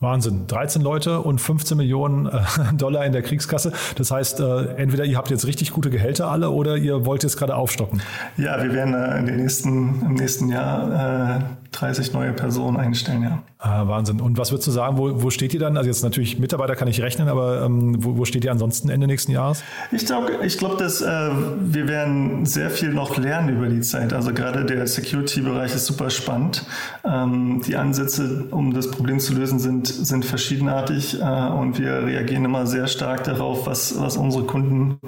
Wahnsinn. 0.00 0.46
13 0.46 0.80
Leute 0.80 1.20
und 1.20 1.40
15 1.40 1.76
Millionen 1.76 2.26
äh, 2.26 2.40
Dollar 2.76 3.04
in 3.04 3.12
der 3.12 3.22
Kriegskasse. 3.22 3.72
Das 3.96 4.12
heißt, 4.12 4.38
äh, 4.38 4.74
entweder 4.76 5.04
ihr 5.04 5.16
habt 5.16 5.30
jetzt 5.30 5.46
richtig 5.46 5.72
gute 5.72 5.90
Gehälter 5.90 6.30
alle 6.30 6.50
oder 6.50 6.76
ihr 6.76 7.04
wollt 7.04 7.24
jetzt 7.24 7.36
gerade 7.36 7.56
aufstocken. 7.56 8.00
Ja, 8.36 8.62
wir 8.62 8.72
werden 8.72 8.94
äh, 8.94 9.18
in 9.18 9.26
den 9.26 9.36
nächsten, 9.36 10.02
im 10.02 10.14
nächsten 10.14 10.48
Jahr 10.50 11.58
30 11.72 12.12
neue 12.12 12.32
Personen 12.32 12.76
einstellen, 12.76 13.22
ja. 13.22 13.42
Ah, 13.60 13.88
Wahnsinn. 13.88 14.20
Und 14.20 14.38
was 14.38 14.52
würdest 14.52 14.68
du 14.68 14.70
sagen, 14.70 14.98
wo, 14.98 15.20
wo 15.20 15.30
steht 15.30 15.52
ihr 15.52 15.58
dann? 15.58 15.76
Also 15.76 15.88
jetzt 15.88 16.04
natürlich 16.04 16.38
Mitarbeiter 16.38 16.76
kann 16.76 16.86
ich 16.86 17.02
rechnen, 17.02 17.28
aber 17.28 17.64
ähm, 17.64 17.96
wo, 18.04 18.16
wo 18.16 18.24
steht 18.24 18.44
ihr 18.44 18.52
ansonsten 18.52 18.88
Ende 18.88 19.08
nächsten 19.08 19.32
Jahres? 19.32 19.64
Ich 19.90 20.06
glaube, 20.06 20.30
ich 20.44 20.58
glaub, 20.58 20.78
dass 20.78 21.00
äh, 21.00 21.30
wir 21.60 21.88
werden 21.88 22.46
sehr 22.46 22.70
viel 22.70 22.90
noch 22.90 23.16
lernen 23.16 23.48
über 23.48 23.66
die 23.66 23.80
Zeit. 23.80 24.12
Also 24.12 24.32
gerade 24.32 24.64
der 24.64 24.86
Security-Bereich 24.86 25.74
ist 25.74 25.86
super 25.86 26.08
spannend. 26.08 26.64
Ähm, 27.04 27.60
die 27.66 27.74
Ansätze, 27.74 28.46
um 28.52 28.72
das 28.72 28.92
Problem 28.92 29.18
zu 29.18 29.34
lösen, 29.34 29.58
sind, 29.58 29.88
sind 29.88 30.24
verschiedenartig 30.24 31.20
äh, 31.20 31.24
und 31.24 31.80
wir 31.80 32.04
reagieren 32.06 32.44
immer 32.44 32.64
sehr 32.64 32.86
stark 32.86 33.24
darauf, 33.24 33.66
was, 33.66 34.00
was 34.00 34.16
unsere 34.16 34.44
Kunden 34.44 35.00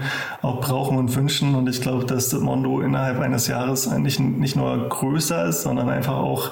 auch 0.42 0.60
brauchen 0.60 0.98
und 0.98 1.14
wünschen. 1.14 1.54
Und 1.54 1.68
ich 1.68 1.80
glaube, 1.80 2.04
dass 2.04 2.32
Mondo 2.32 2.80
innerhalb 2.80 3.20
eines 3.20 3.46
Jahres 3.46 3.88
nicht, 3.92 4.18
nicht 4.18 4.56
nur 4.56 4.88
größer 4.88 5.44
ist, 5.46 5.62
sondern 5.62 5.88
einfach 5.88 6.16
auch 6.16 6.49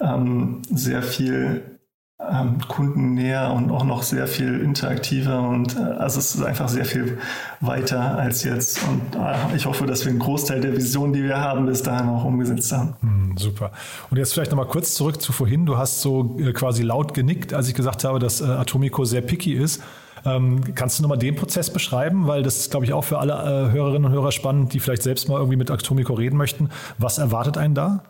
ähm, 0.00 0.62
sehr 0.70 1.02
viel 1.02 1.78
ähm, 2.20 2.58
kundennäher 2.66 3.52
und 3.52 3.70
auch 3.70 3.84
noch 3.84 4.02
sehr 4.02 4.26
viel 4.26 4.60
interaktiver 4.60 5.40
und 5.40 5.76
äh, 5.76 5.80
also 5.80 6.18
es 6.18 6.34
ist 6.34 6.42
einfach 6.42 6.68
sehr 6.68 6.84
viel 6.84 7.18
weiter 7.60 8.18
als 8.18 8.42
jetzt 8.42 8.80
und 8.88 9.14
äh, 9.14 9.56
ich 9.56 9.66
hoffe, 9.66 9.86
dass 9.86 10.04
wir 10.04 10.10
einen 10.10 10.18
Großteil 10.18 10.60
der 10.60 10.76
Vision, 10.76 11.12
die 11.12 11.22
wir 11.22 11.40
haben, 11.40 11.66
bis 11.66 11.84
dahin 11.84 12.08
auch 12.08 12.24
umgesetzt 12.24 12.72
haben. 12.72 12.96
Hm, 13.00 13.36
super. 13.36 13.70
Und 14.10 14.16
jetzt 14.16 14.34
vielleicht 14.34 14.50
nochmal 14.50 14.66
kurz 14.66 14.94
zurück 14.94 15.22
zu 15.22 15.32
vorhin. 15.32 15.64
Du 15.64 15.78
hast 15.78 16.00
so 16.00 16.36
äh, 16.40 16.52
quasi 16.52 16.82
laut 16.82 17.14
genickt, 17.14 17.54
als 17.54 17.68
ich 17.68 17.74
gesagt 17.74 18.02
habe, 18.02 18.18
dass 18.18 18.40
äh, 18.40 18.46
Atomico 18.46 19.04
sehr 19.04 19.20
picky 19.20 19.52
ist. 19.52 19.80
Ähm, 20.24 20.74
kannst 20.74 20.98
du 20.98 21.04
nochmal 21.04 21.18
den 21.18 21.36
Prozess 21.36 21.72
beschreiben? 21.72 22.26
Weil 22.26 22.42
das 22.42 22.58
ist, 22.58 22.72
glaube 22.72 22.84
ich, 22.84 22.92
auch 22.92 23.04
für 23.04 23.20
alle 23.20 23.34
äh, 23.34 23.72
Hörerinnen 23.72 24.06
und 24.06 24.12
Hörer 24.12 24.32
spannend, 24.32 24.72
die 24.74 24.80
vielleicht 24.80 25.04
selbst 25.04 25.28
mal 25.28 25.36
irgendwie 25.36 25.56
mit 25.56 25.70
Atomico 25.70 26.14
reden 26.14 26.36
möchten. 26.36 26.70
Was 26.98 27.18
erwartet 27.18 27.56
einen 27.58 27.76
da? 27.76 28.02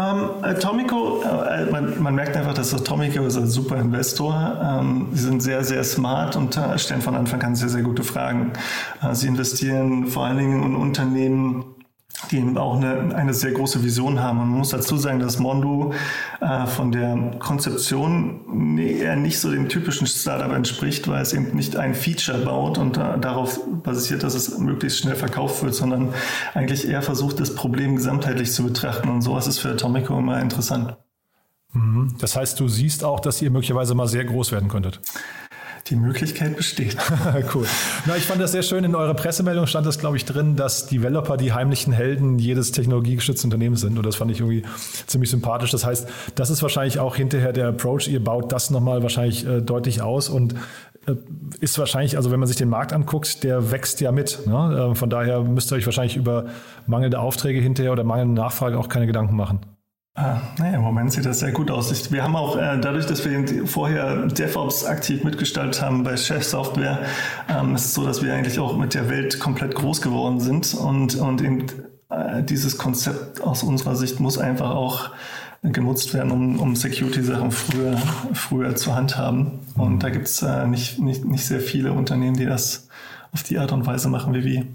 Ähm, 0.00 0.30
Atomico, 0.42 1.22
äh, 1.22 1.66
man, 1.70 2.02
man, 2.02 2.14
merkt 2.14 2.34
einfach, 2.36 2.54
dass 2.54 2.72
Atomico 2.72 3.22
ist 3.26 3.36
ein 3.36 3.46
super 3.46 3.76
Investor. 3.76 4.58
Ähm, 4.62 5.08
sie 5.12 5.24
sind 5.24 5.42
sehr, 5.42 5.62
sehr 5.62 5.84
smart 5.84 6.36
und 6.36 6.56
äh, 6.56 6.78
stellen 6.78 7.02
von 7.02 7.14
Anfang 7.14 7.42
an 7.42 7.54
sehr, 7.54 7.68
sehr 7.68 7.82
gute 7.82 8.02
Fragen. 8.02 8.52
Äh, 9.02 9.14
sie 9.14 9.26
investieren 9.26 10.06
vor 10.06 10.24
allen 10.24 10.38
Dingen 10.38 10.62
in 10.62 10.74
Unternehmen, 10.74 11.64
die 12.30 12.38
eben 12.38 12.56
auch 12.58 12.76
eine, 12.76 13.14
eine 13.14 13.34
sehr 13.34 13.52
große 13.52 13.82
Vision 13.82 14.20
haben. 14.20 14.40
Und 14.40 14.48
man 14.50 14.58
muss 14.58 14.70
dazu 14.70 14.96
sagen, 14.96 15.20
dass 15.20 15.38
Mondo 15.38 15.92
äh, 16.40 16.66
von 16.66 16.92
der 16.92 17.36
Konzeption 17.38 18.78
eher 18.78 19.16
nicht 19.16 19.38
so 19.38 19.50
dem 19.50 19.68
typischen 19.68 20.06
Startup 20.06 20.52
entspricht, 20.52 21.08
weil 21.08 21.22
es 21.22 21.32
eben 21.32 21.54
nicht 21.54 21.76
ein 21.76 21.94
Feature 21.94 22.38
baut 22.38 22.78
und 22.78 22.96
äh, 22.96 23.18
darauf 23.18 23.60
basiert, 23.82 24.22
dass 24.22 24.34
es 24.34 24.58
möglichst 24.58 24.98
schnell 24.98 25.16
verkauft 25.16 25.62
wird, 25.62 25.74
sondern 25.74 26.14
eigentlich 26.54 26.86
eher 26.86 27.02
versucht, 27.02 27.40
das 27.40 27.54
Problem 27.54 27.96
gesamtheitlich 27.96 28.52
zu 28.52 28.64
betrachten. 28.64 29.08
Und 29.08 29.22
sowas 29.22 29.46
ist 29.46 29.58
für 29.58 29.70
Atomico 29.70 30.18
immer 30.18 30.40
interessant. 30.40 30.96
Mhm. 31.72 32.14
Das 32.18 32.36
heißt, 32.36 32.58
du 32.60 32.68
siehst 32.68 33.04
auch, 33.04 33.20
dass 33.20 33.40
ihr 33.42 33.50
möglicherweise 33.50 33.94
mal 33.94 34.08
sehr 34.08 34.24
groß 34.24 34.52
werden 34.52 34.68
könntet. 34.68 35.00
Die 35.86 35.96
Möglichkeit 35.96 36.56
besteht. 36.56 36.96
cool. 37.54 37.66
Na, 38.06 38.16
ich 38.16 38.24
fand 38.24 38.40
das 38.40 38.52
sehr 38.52 38.62
schön. 38.62 38.84
In 38.84 38.94
eurer 38.94 39.14
Pressemeldung 39.14 39.66
stand 39.66 39.86
das, 39.86 39.98
glaube 39.98 40.16
ich, 40.16 40.24
drin, 40.24 40.56
dass 40.56 40.86
Developer 40.86 41.36
die 41.36 41.52
heimlichen 41.52 41.92
Helden 41.92 42.38
jedes 42.38 42.72
technologiegestützten 42.72 43.48
Unternehmens 43.48 43.80
sind. 43.80 43.96
Und 43.96 44.06
das 44.06 44.16
fand 44.16 44.30
ich 44.30 44.40
irgendwie 44.40 44.62
ziemlich 45.06 45.30
sympathisch. 45.30 45.70
Das 45.70 45.84
heißt, 45.84 46.08
das 46.34 46.50
ist 46.50 46.62
wahrscheinlich 46.62 46.98
auch 46.98 47.16
hinterher 47.16 47.52
der 47.52 47.68
Approach. 47.68 48.08
Ihr 48.08 48.22
baut 48.22 48.52
das 48.52 48.70
nochmal 48.70 49.02
wahrscheinlich 49.02 49.46
äh, 49.46 49.60
deutlich 49.62 50.02
aus 50.02 50.28
und 50.28 50.54
äh, 51.06 51.14
ist 51.60 51.78
wahrscheinlich, 51.78 52.16
also 52.16 52.30
wenn 52.30 52.40
man 52.40 52.46
sich 52.46 52.56
den 52.56 52.68
Markt 52.68 52.92
anguckt, 52.92 53.42
der 53.42 53.70
wächst 53.70 54.00
ja 54.00 54.12
mit. 54.12 54.46
Ne? 54.46 54.90
Äh, 54.92 54.94
von 54.94 55.10
daher 55.10 55.42
müsst 55.42 55.72
ihr 55.72 55.76
euch 55.76 55.86
wahrscheinlich 55.86 56.16
über 56.16 56.46
mangelnde 56.86 57.18
Aufträge 57.18 57.60
hinterher 57.60 57.92
oder 57.92 58.04
mangelnde 58.04 58.34
Nachfrage 58.34 58.78
auch 58.78 58.88
keine 58.88 59.06
Gedanken 59.06 59.36
machen. 59.36 59.60
Ah, 60.22 60.42
naja, 60.58 60.76
im 60.76 60.82
Moment 60.82 61.10
sieht 61.10 61.24
das 61.24 61.38
sehr 61.38 61.50
gut 61.50 61.70
aus. 61.70 62.12
Wir 62.12 62.22
haben 62.22 62.36
auch 62.36 62.54
äh, 62.54 62.78
dadurch, 62.78 63.06
dass 63.06 63.24
wir 63.24 63.66
vorher 63.66 64.26
DevOps 64.26 64.84
aktiv 64.84 65.24
mitgestaltet 65.24 65.80
haben 65.80 66.04
bei 66.04 66.18
Chef 66.18 66.44
Software, 66.44 66.98
ähm, 67.48 67.74
ist 67.74 67.86
es 67.86 67.94
so, 67.94 68.04
dass 68.04 68.22
wir 68.22 68.34
eigentlich 68.34 68.58
auch 68.58 68.76
mit 68.76 68.92
der 68.92 69.08
Welt 69.08 69.40
komplett 69.40 69.74
groß 69.74 70.02
geworden 70.02 70.38
sind 70.38 70.74
und, 70.74 71.14
und 71.14 71.40
eben, 71.40 71.64
äh, 72.10 72.42
dieses 72.42 72.76
Konzept 72.76 73.40
aus 73.40 73.62
unserer 73.62 73.96
Sicht 73.96 74.20
muss 74.20 74.36
einfach 74.36 74.72
auch 74.72 75.08
genutzt 75.62 76.12
werden, 76.12 76.32
um, 76.32 76.60
um 76.60 76.76
Security-Sachen 76.76 77.50
früher, 77.50 77.96
früher 78.34 78.76
zu 78.76 78.94
handhaben. 78.94 79.60
Und 79.74 80.02
da 80.02 80.10
gibt 80.10 80.26
es 80.26 80.42
äh, 80.42 80.66
nicht, 80.66 80.98
nicht, 80.98 81.24
nicht 81.24 81.46
sehr 81.46 81.60
viele 81.60 81.94
Unternehmen, 81.94 82.36
die 82.36 82.44
das 82.44 82.88
auf 83.32 83.42
die 83.42 83.58
Art 83.58 83.72
und 83.72 83.86
Weise 83.86 84.10
machen 84.10 84.34
wie 84.34 84.44
wir. 84.44 84.66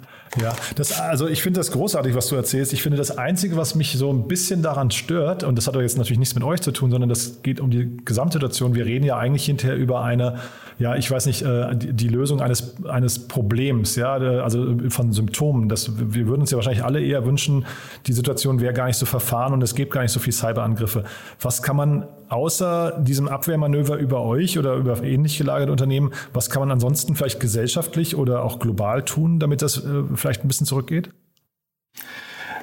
Ja, 0.41 0.53
das, 0.75 0.99
also 0.99 1.27
ich 1.27 1.41
finde 1.41 1.59
das 1.59 1.71
großartig, 1.71 2.13
was 2.13 2.27
du 2.27 2.35
erzählst. 2.35 2.73
Ich 2.73 2.81
finde, 2.81 2.97
das 2.97 3.17
Einzige, 3.17 3.55
was 3.55 3.75
mich 3.75 3.93
so 3.93 4.11
ein 4.11 4.27
bisschen 4.27 4.61
daran 4.61 4.91
stört, 4.91 5.43
und 5.43 5.55
das 5.55 5.67
hat 5.67 5.75
doch 5.75 5.81
jetzt 5.81 5.97
natürlich 5.97 6.19
nichts 6.19 6.35
mit 6.35 6.43
euch 6.43 6.61
zu 6.61 6.71
tun, 6.71 6.91
sondern 6.91 7.09
das 7.09 7.41
geht 7.41 7.59
um 7.59 7.71
die 7.71 7.97
Gesamtsituation. 8.03 8.75
Wir 8.75 8.85
reden 8.85 9.05
ja 9.05 9.17
eigentlich 9.17 9.45
hinterher 9.45 9.77
über 9.77 10.03
eine, 10.03 10.39
ja, 10.77 10.95
ich 10.95 11.09
weiß 11.09 11.25
nicht, 11.25 11.41
äh, 11.41 11.75
die 11.75 12.07
Lösung 12.07 12.41
eines, 12.41 12.75
eines 12.85 13.27
Problems, 13.27 13.95
ja, 13.95 14.13
also 14.13 14.77
von 14.89 15.13
Symptomen. 15.13 15.69
Das, 15.69 15.91
wir 15.97 16.27
würden 16.27 16.41
uns 16.41 16.51
ja 16.51 16.57
wahrscheinlich 16.57 16.83
alle 16.83 17.01
eher 17.01 17.25
wünschen, 17.25 17.65
die 18.07 18.13
Situation 18.13 18.59
wäre 18.59 18.73
gar 18.73 18.87
nicht 18.87 18.97
so 18.97 19.05
verfahren 19.05 19.53
und 19.53 19.61
es 19.63 19.75
gibt 19.75 19.91
gar 19.91 20.01
nicht 20.01 20.11
so 20.11 20.19
viel 20.19 20.33
Cyberangriffe. 20.33 21.05
Was 21.39 21.63
kann 21.63 21.77
man 21.77 22.07
außer 22.29 22.99
diesem 23.01 23.27
Abwehrmanöver 23.27 23.97
über 23.97 24.21
euch 24.21 24.59
oder 24.59 24.75
über 24.75 25.01
ähnlich 25.03 25.37
gelagerte 25.37 25.71
Unternehmen, 25.71 26.11
was 26.33 26.49
kann 26.49 26.61
man 26.61 26.71
ansonsten 26.71 27.15
vielleicht 27.15 27.39
gesellschaftlich 27.39 28.15
oder 28.15 28.43
auch 28.43 28.59
global 28.59 29.03
tun, 29.03 29.39
damit 29.39 29.61
das 29.61 29.77
äh, 29.77 30.03
vielleicht 30.15 30.43
ein 30.43 30.47
bisschen 30.47 30.67
zurückgeht? 30.67 31.09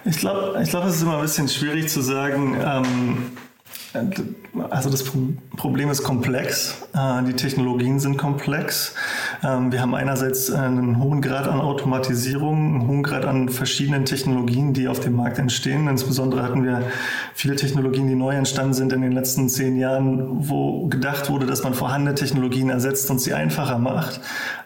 Ich 0.04 0.16
glaube, 0.16 0.60
ich 0.62 0.68
glaub, 0.68 0.84
es 0.84 0.96
ist 0.96 1.02
immer 1.02 1.16
ein 1.16 1.22
bisschen 1.22 1.48
schwierig 1.48 1.88
zu 1.88 2.02
sagen, 2.02 2.56
ähm, 2.60 3.16
also 4.70 4.90
das 4.90 5.04
Problem 5.56 5.90
ist 5.90 6.02
komplex, 6.02 6.78
äh, 6.94 7.22
die 7.24 7.34
Technologien 7.34 8.00
sind 8.00 8.16
komplex. 8.16 8.94
Ähm, 9.44 9.70
wir 9.70 9.82
haben 9.82 9.94
einerseits 9.94 10.50
einen 10.50 10.98
hohen 10.98 11.20
Grad 11.20 11.46
an 11.46 11.60
Automatisierung, 11.60 12.74
einen 12.74 12.86
hohen 12.88 13.02
Grad 13.02 13.26
an 13.26 13.50
verschiedenen 13.50 14.06
Technologien, 14.06 14.72
die 14.72 14.88
auf 14.88 15.00
dem 15.00 15.14
Markt 15.14 15.38
entstehen. 15.38 15.88
Insbesondere 15.88 16.42
hatten 16.42 16.64
wir 16.64 16.82
viele 17.34 17.56
Technologien, 17.56 18.08
die 18.08 18.14
neu 18.14 18.34
entstanden 18.34 18.72
sind 18.72 18.92
in 18.92 19.02
den 19.02 19.12
letzten 19.12 19.48
zehn 19.48 19.76
Jahren, 19.76 20.48
wo 20.48 20.86
gedacht 20.86 21.28
wurde, 21.28 21.44
dass 21.44 21.62
man 21.62 21.74
vorhandene 21.74 22.14
Technologien 22.14 22.70
ersetzt 22.70 23.10
und 23.10 23.20
sie 23.20 23.34
einfacher 23.34 23.78
macht, 23.78 24.20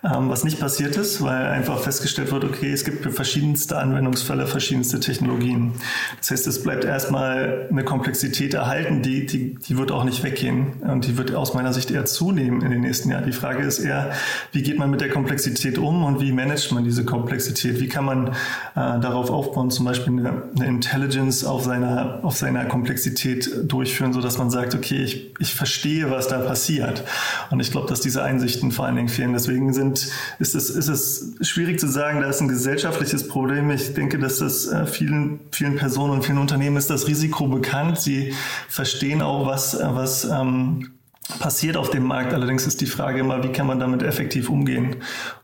ähm, 0.05 0.31
was 0.31 0.45
nicht 0.45 0.61
passiert 0.61 0.97
ist, 0.97 1.23
weil 1.23 1.47
einfach 1.47 1.81
festgestellt 1.81 2.31
wird, 2.31 2.45
okay, 2.45 2.71
es 2.71 2.85
gibt 2.85 3.03
für 3.03 3.11
verschiedenste 3.11 3.77
Anwendungsfälle 3.79 4.47
verschiedenste 4.47 5.01
Technologien. 5.01 5.73
Das 6.19 6.31
heißt, 6.31 6.47
es 6.47 6.63
bleibt 6.63 6.85
erstmal 6.85 7.67
eine 7.71 7.85
Komplexität 7.85 8.55
erhalten, 8.55 9.03
die 9.03 9.16
die, 9.25 9.55
die, 9.55 9.79
wird 9.79 9.93
auch 9.93 10.05
nicht 10.05 10.23
weggehen 10.23 10.75
und 10.83 11.07
die 11.07 11.17
wird 11.17 11.35
aus 11.35 11.55
meiner 11.55 11.73
Sicht 11.73 11.91
eher 11.91 12.05
zunehmen 12.05 12.61
in 12.61 12.71
den 12.71 12.81
nächsten 12.83 13.11
Jahren. 13.11 13.25
Die 13.25 13.33
Frage 13.33 13.63
ist 13.63 13.79
eher, 13.79 14.11
wie 14.53 14.63
geht 14.63 14.79
man 14.79 14.91
mit 14.91 15.01
der 15.01 15.09
Komplexität 15.09 15.79
um 15.79 16.05
und 16.05 16.21
wie 16.21 16.33
managt 16.33 16.73
man 16.73 16.85
diese 16.85 17.05
Komplexität? 17.05 17.81
Wie 17.81 17.89
kann 17.89 18.05
man 18.05 18.29
äh, 18.29 18.33
darauf 18.75 19.31
aufbauen, 19.31 19.71
zum 19.71 19.85
Beispiel 19.85 20.19
eine, 20.19 20.43
eine, 20.57 20.67
Intelligence 20.67 21.45
auf 21.45 21.65
seiner, 21.65 22.21
auf 22.23 22.37
seiner 22.37 22.65
Komplexität 22.67 23.51
durchführen, 23.65 24.13
sodass 24.13 24.39
man 24.39 24.51
sagt, 24.51 24.75
okay, 24.75 25.03
ich, 25.03 25.35
ich 25.39 25.55
verstehe, 25.55 26.11
was 26.11 26.29
da 26.29 26.39
passiert. 26.39 27.05
Und 27.51 27.61
ich 27.61 27.71
glaube, 27.71 27.89
dass 27.89 28.01
diese 28.01 28.23
Einsichten 28.23 28.73
vor 28.73 28.87
allen 28.87 28.97
Dingen 28.97 29.09
fehlen. 29.09 29.33
Deswegen 29.33 29.73
sind, 29.73 30.09
ist, 30.39 30.55
es, 30.55 30.71
ist 30.71 30.89
es 30.89 31.35
schwierig 31.41 31.81
zu 31.81 31.89
sagen, 31.89 32.21
da 32.21 32.29
ist 32.29 32.41
ein 32.41 32.49
gesellschaftliches 32.49 33.29
Problem. 33.29 33.71
Ich 33.71 33.95
denke, 33.95 34.19
dass 34.19 34.39
das 34.39 34.67
äh, 34.67 34.87
vielen, 34.87 35.41
vielen 35.53 35.77
Personen 35.77 36.13
und 36.13 36.25
vielen 36.25 36.39
Unternehmen 36.39 36.77
ist 36.77 36.91
das 36.91 37.07
Risiko 37.07 37.47
bekannt. 37.49 38.01
Sie 38.01 38.35
verstehen 38.69 39.06
auch, 39.23 39.47
was, 39.47 39.79
was, 39.81 40.25
ähm, 40.25 40.97
passiert 41.39 41.77
auf 41.77 41.91
dem 41.91 42.05
Markt. 42.05 42.33
Allerdings 42.33 42.67
ist 42.67 42.81
die 42.81 42.87
Frage 42.87 43.21
immer, 43.21 43.43
wie 43.43 43.53
kann 43.53 43.67
man 43.67 43.81
damit 43.81 44.03
effektiv 44.03 44.49
umgehen? 44.49 44.97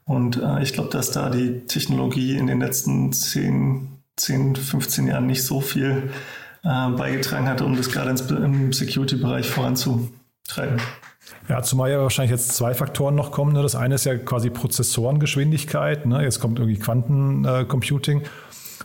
Und 0.04 0.40
äh, 0.40 0.62
ich 0.62 0.72
glaube, 0.72 0.90
dass 0.90 1.10
da 1.10 1.30
die 1.30 1.66
Technologie 1.66 2.36
in 2.36 2.46
den 2.46 2.60
letzten 2.60 3.12
10, 3.12 3.88
10 4.16 4.56
15 4.56 5.08
Jahren 5.08 5.26
nicht 5.26 5.44
so 5.44 5.60
viel 5.60 6.10
äh, 6.64 6.88
beigetragen 6.90 7.48
hat, 7.48 7.60
um 7.60 7.76
das 7.76 7.90
gerade 7.90 8.10
im 8.36 8.72
Security-Bereich 8.72 9.48
voranzutreiben. 9.48 10.80
Ja, 11.48 11.62
zumal 11.62 11.90
ja 11.90 12.00
wahrscheinlich 12.00 12.30
jetzt 12.30 12.54
zwei 12.54 12.72
Faktoren 12.74 13.14
noch 13.14 13.32
kommen. 13.32 13.52
Ne? 13.52 13.62
Das 13.62 13.74
eine 13.74 13.96
ist 13.96 14.04
ja 14.04 14.16
quasi 14.16 14.50
Prozessorengeschwindigkeit. 14.50 16.06
Ne? 16.06 16.22
Jetzt 16.22 16.40
kommt 16.40 16.58
irgendwie 16.58 16.78
Quantencomputing. 16.78 18.22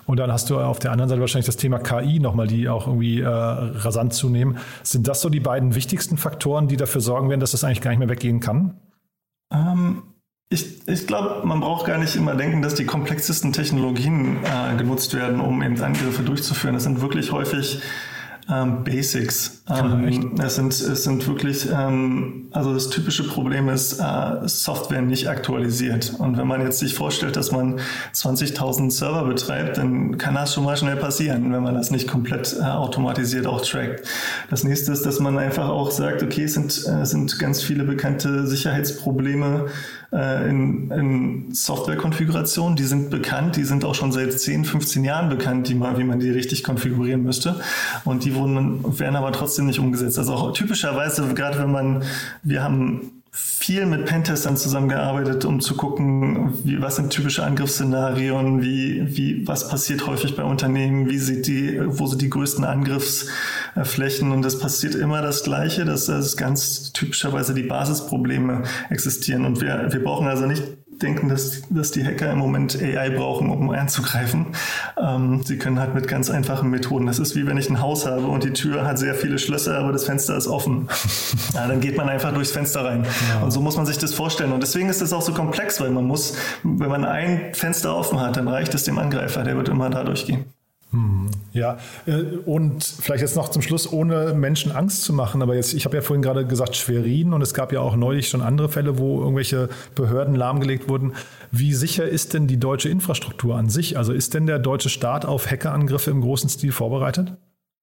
Und 0.08 0.18
dann 0.18 0.32
hast 0.32 0.50
du 0.50 0.58
auf 0.58 0.80
der 0.80 0.92
anderen 0.92 1.10
Seite 1.10 1.22
wahrscheinlich 1.22 1.46
das 1.46 1.58
Thema 1.58 1.80
KI 1.80 2.20
nochmal, 2.20 2.48
die 2.48 2.70
auch 2.70 2.88
irgendwie 2.88 3.20
äh, 3.20 3.28
rasant 3.28 4.14
zunehmen. 4.14 4.58
Sind 4.82 5.08
das 5.08 5.22
so 5.22 5.30
die 5.30 5.42
beiden 5.42 5.76
wichtigsten 5.76 6.18
Faktoren, 6.18 6.70
die 6.70 6.78
dafür 6.78 7.02
sorgen 7.02 7.30
werden, 7.30 7.42
dass 7.42 7.52
das 7.52 7.64
eigentlich 7.66 7.82
gar 7.82 7.92
nicht 7.92 8.00
mehr 8.00 8.10
weggehen 8.10 8.40
kann? 8.40 8.80
Ähm, 9.54 10.04
ich, 10.50 10.88
ich 10.88 11.08
glaube, 11.08 11.46
man 11.46 11.60
braucht 11.60 11.86
gar 11.86 11.98
nicht 11.98 12.16
immer 12.16 12.36
denken, 12.36 12.62
dass 12.62 12.74
die 12.74 12.86
komplexesten 12.86 13.52
Technologien 13.52 14.38
äh, 14.46 14.78
genutzt 14.78 15.14
werden, 15.14 15.42
um 15.42 15.62
eben 15.62 15.80
Angriffe 15.82 16.24
durchzuführen. 16.24 16.74
Das 16.74 16.84
sind 16.84 17.02
wirklich 17.02 17.34
häufig 17.34 17.82
ähm, 18.50 18.84
Basics. 18.84 19.64
Ähm, 19.70 20.36
es, 20.40 20.56
sind, 20.56 20.72
es 20.72 21.04
sind 21.04 21.28
wirklich, 21.28 21.68
ähm, 21.70 22.48
also 22.52 22.74
das 22.74 22.90
typische 22.90 23.28
Problem 23.28 23.68
ist, 23.68 24.00
äh, 24.00 24.48
Software 24.48 25.02
nicht 25.02 25.28
aktualisiert. 25.28 26.14
Und 26.18 26.38
wenn 26.38 26.48
man 26.48 26.62
jetzt 26.62 26.80
sich 26.80 26.94
vorstellt, 26.94 27.36
dass 27.36 27.52
man 27.52 27.80
20.000 28.14 28.92
Server 28.92 29.26
betreibt, 29.26 29.78
dann 29.78 30.18
kann 30.18 30.36
das 30.36 30.54
schon 30.54 30.64
mal 30.64 30.78
schnell 30.78 30.96
passieren, 30.96 31.52
wenn 31.52 31.64
man 31.64 31.76
das 31.76 31.92
nicht 31.92 32.08
komplett 32.08 32.56
äh, 32.58 32.64
automatisiert 32.64 33.46
auch 33.46 33.62
trackt. 33.62 34.08
Das 34.50 34.64
nächste 34.64 34.94
ist, 34.94 35.06
dass 35.06 35.20
man 35.20 35.38
einfach 35.38 35.68
auch 35.68 35.92
sagt, 35.92 36.24
okay, 36.24 36.46
es 36.46 36.54
sind, 36.54 36.86
äh, 36.88 37.06
sind 37.06 37.38
ganz 37.40 37.62
viele 37.62 37.84
bekannte 37.84 38.48
Sicherheitsprobleme 38.48 39.66
äh, 40.14 40.50
in, 40.50 40.90
in 40.92 41.54
Softwarekonfigurationen, 41.54 42.78
die 42.78 42.86
sind 42.86 43.10
bekannt, 43.10 43.58
die 43.58 43.66
sind 43.66 43.84
auch 43.84 43.96
schon 43.96 44.14
seit 44.14 44.40
10, 44.40 44.64
15 44.64 45.04
Jahren 45.04 45.28
bekannt, 45.28 45.68
die 45.68 45.76
man, 45.76 45.98
wie 45.98 46.06
man 46.06 46.20
die 46.20 46.30
richtig 46.30 46.64
konfigurieren 46.64 47.24
müsste. 47.24 47.60
Und 48.06 48.24
die 48.24 48.37
wurden, 48.38 49.00
werden 49.00 49.16
aber 49.16 49.32
trotzdem 49.32 49.66
nicht 49.66 49.80
umgesetzt. 49.80 50.18
Also 50.18 50.34
auch 50.34 50.54
typischerweise, 50.54 51.34
gerade 51.34 51.60
wenn 51.60 51.72
man, 51.72 52.04
wir 52.44 52.64
haben 52.64 53.18
viel 53.38 53.86
mit 53.86 54.06
Pentestern 54.06 54.58
zusammengearbeitet, 54.58 55.46
um 55.46 55.60
zu 55.60 55.76
gucken, 55.76 56.54
wie, 56.64 56.82
was 56.82 56.96
sind 56.96 57.12
typische 57.12 57.44
Angriffsszenarien, 57.44 58.64
wie, 58.64 59.16
wie, 59.16 59.48
was 59.48 59.70
passiert 59.70 60.08
häufig 60.08 60.36
bei 60.36 60.44
Unternehmen, 60.44 61.08
wie 61.10 61.20
sieht 61.20 61.46
die, 61.46 61.80
wo 61.86 62.08
sind 62.08 62.22
die 62.24 62.32
größten 62.32 62.64
Angriffsflächen 62.64 64.32
und 64.32 64.44
es 64.44 64.58
passiert 64.58 64.96
immer 64.96 65.22
das 65.22 65.44
Gleiche, 65.44 65.86
dass, 65.86 66.08
dass 66.08 66.36
ganz 66.36 66.94
typischerweise 66.94 67.54
die 67.54 67.64
Basisprobleme 67.64 68.64
existieren 68.90 69.46
und 69.46 69.62
wir, 69.62 69.88
wir 69.92 70.04
brauchen 70.04 70.28
also 70.28 70.48
nicht 70.48 70.64
denken, 71.02 71.30
dass, 71.30 71.62
dass 71.70 71.92
die 71.92 72.06
Hacker 72.06 72.32
im 72.32 72.40
Moment 72.40 72.82
AI 72.82 73.10
brauchen, 73.10 73.50
um 73.50 73.70
einzugreifen. 73.70 74.48
Ähm, 74.98 75.42
sie 75.44 75.58
können 75.58 75.80
halt 75.80 75.96
mit 75.96 76.08
ganz 76.08 76.30
einfachen 76.30 76.70
Methoden. 76.70 77.06
Das 77.06 77.20
ist 77.20 77.36
wie 77.36 77.46
wenn 77.48 77.58
ich 77.58 77.70
ein 77.70 77.82
Haus 77.82 78.06
habe 78.06 78.28
und 78.28 78.44
die 78.44 78.54
Tür 78.54 78.86
hat 78.86 79.00
sehr 79.00 79.16
viele 79.16 79.40
Schlösser, 79.40 79.78
aber 79.78 79.92
das 79.92 80.06
Fenster 80.06 80.36
ist 80.38 80.48
offen. 80.48 80.88
ja, 81.54 81.68
dann 81.68 81.80
geht 81.80 81.98
man 81.98 82.10
einfach 82.10 82.34
durchs 82.34 82.52
Fenster 82.52 82.86
rein. 82.86 83.06
Ja. 83.30 83.44
Und 83.44 83.52
so 83.52 83.62
muss 83.62 83.78
man 83.78 83.86
sich 83.86 83.98
das 83.98 84.14
vorstellen. 84.14 84.52
Und 84.52 84.62
deswegen 84.62 84.90
ist 84.90 85.02
es 85.02 85.14
auch 85.14 85.22
so 85.22 85.34
komplex, 85.34 85.80
weil 85.80 85.92
man 85.92 86.06
muss, 86.06 86.36
wenn 86.64 86.90
man 86.90 87.06
ein 87.06 87.54
Fenster 87.54 87.96
offen 87.96 88.20
hat, 88.20 88.38
dann 88.38 88.48
reicht 88.48 88.74
es 88.74 88.84
dem 88.84 88.98
Angreifer, 88.98 89.44
der 89.44 89.56
wird 89.56 89.70
immer 89.70 89.90
da 89.90 90.04
durchgehen. 90.04 90.46
Hm, 90.92 91.30
ja, 91.52 91.80
äh, 92.06 92.22
und 92.46 92.82
vielleicht 92.82 93.22
jetzt 93.22 93.36
noch 93.36 93.50
zum 93.50 93.62
Schluss, 93.62 93.92
ohne 93.92 94.34
Menschen 94.34 94.72
Angst 94.72 95.04
zu 95.04 95.12
machen, 95.12 95.42
aber 95.42 95.56
jetzt, 95.56 95.74
ich 95.74 95.84
habe 95.84 95.98
ja 95.98 96.02
vorhin 96.02 96.22
gerade 96.22 96.48
gesagt 96.48 96.78
Schwerin 96.78 97.34
und 97.34 97.42
es 97.42 97.54
gab 97.54 97.74
ja 97.74 97.82
auch 97.82 97.98
neulich 97.98 98.30
schon 98.30 98.42
andere 98.42 98.70
Fälle, 98.70 98.98
wo 98.98 99.20
irgendwelche 99.20 99.68
Behörden 99.96 100.34
lahmgelegt 100.34 100.88
wurden. 100.88 101.14
Wie 101.52 101.74
sicher 101.74 102.08
ist 102.08 102.34
denn 102.34 102.48
die 102.48 102.58
deutsche 102.58 102.88
Infrastruktur 102.88 103.58
an 103.58 103.68
sich? 103.68 103.98
Also 103.98 104.14
ist 104.14 104.34
denn 104.34 104.48
der 104.48 104.60
deutsche 104.60 104.88
Staat 104.88 105.26
auf 105.26 105.52
Hackerangriffe 105.52 106.10
im 106.10 106.22
großen 106.22 106.50
Stil 106.50 106.72
vorbereitet? 106.72 107.34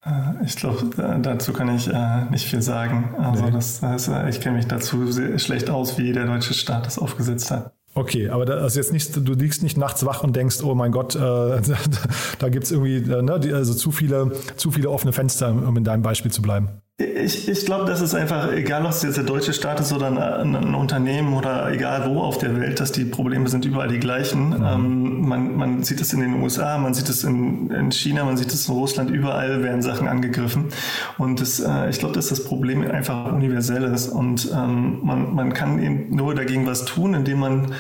Äh, 0.03 0.43
ich 0.43 0.57
glaube, 0.57 0.91
dazu 1.21 1.53
kann 1.53 1.75
ich 1.77 1.89
äh, 1.89 2.25
nicht 2.31 2.47
viel 2.47 2.63
sagen. 2.63 3.15
Also 3.19 3.45
nee. 3.45 3.51
das, 3.51 3.81
das, 3.81 4.09
ich 4.31 4.41
kenne 4.41 4.57
mich 4.57 4.67
dazu 4.67 5.07
schlecht 5.37 5.69
aus, 5.69 5.99
wie 5.99 6.13
der 6.13 6.25
deutsche 6.25 6.55
Staat 6.55 6.87
das 6.87 6.99
aufgesetzt 6.99 7.51
hat. 7.51 7.74
Okay, 7.97 8.29
aber 8.29 8.45
das 8.45 8.73
ist 8.73 8.77
jetzt 8.77 8.93
nicht, 8.93 9.17
du 9.17 9.35
liegst 9.35 9.63
nicht 9.63 9.77
nachts 9.77 10.05
wach 10.05 10.25
und 10.25 10.35
denkst, 10.35 10.63
oh 10.65 10.75
mein 10.75 10.91
Gott, 10.91 11.15
äh, 11.15 11.19
da 12.41 12.49
gibt 12.49 12.65
es 12.65 12.73
irgendwie 12.73 12.97
äh, 12.97 13.23
ne, 13.23 13.35
also 13.55 13.73
zu 13.73 13.93
viele, 13.93 14.33
zu 14.57 14.73
viele 14.73 14.91
offene 14.91 15.13
Fenster, 15.13 15.51
um 15.51 15.77
in 15.77 15.85
deinem 15.85 16.03
Beispiel 16.03 16.33
zu 16.33 16.43
bleiben. 16.43 16.69
Ich, 16.97 17.49
ich 17.49 17.67
glaube, 17.67 17.87
das 17.87 18.01
ist 18.01 18.15
einfach, 18.15 18.53
egal 18.53 18.85
ob 18.85 18.93
es 18.93 19.03
jetzt 19.03 19.17
der 19.17 19.25
deutsche 19.25 19.53
Staat 19.53 19.81
ist 19.81 19.93
oder 19.93 20.07
ein, 20.07 20.55
ein, 20.55 20.75
Unternehmen 20.77 21.35
oder 21.35 21.73
egal 21.73 22.09
wo 22.09 22.21
auf 22.21 22.39
der 22.39 22.57
Welt, 22.57 22.79
dass 22.79 22.93
die 22.93 23.05
Probleme 23.05 23.49
sind 23.49 23.65
überall 23.65 23.89
die 23.89 23.99
gleichen. 23.99 24.51
Mhm. 24.51 24.65
Ähm, 24.65 25.29
man, 25.29 25.57
man 25.57 25.83
sieht 25.83 26.01
es 26.01 26.13
in 26.13 26.21
den 26.21 26.41
USA, 26.41 26.79
man 26.79 26.95
sieht 26.95 27.09
es 27.09 27.25
in, 27.25 27.69
in 27.73 27.91
China, 27.91 28.23
man 28.25 28.37
sieht 28.37 28.53
es 28.53 28.69
in 28.69 28.75
Russland, 28.77 29.11
überall 29.11 29.65
werden 29.65 29.83
Sachen 29.83 30.07
angegriffen. 30.07 30.67
Und 31.19 31.41
das, 31.41 31.59
äh, 31.59 31.91
ich 31.91 31.99
glaube, 31.99 32.15
dass 32.15 32.29
das 32.29 32.45
Problem 32.45 32.89
einfach 32.89 33.33
universell 33.33 33.83
ist 33.83 34.07
und 34.07 34.49
ähm, 34.55 35.01
man, 35.03 35.35
man 35.35 35.53
kann 35.53 35.83
eben 35.83 36.15
nur 36.15 36.37
dagegen 36.37 36.65
was 36.65 36.85
tun, 36.85 37.15
indem 37.15 37.41
man 37.41 37.73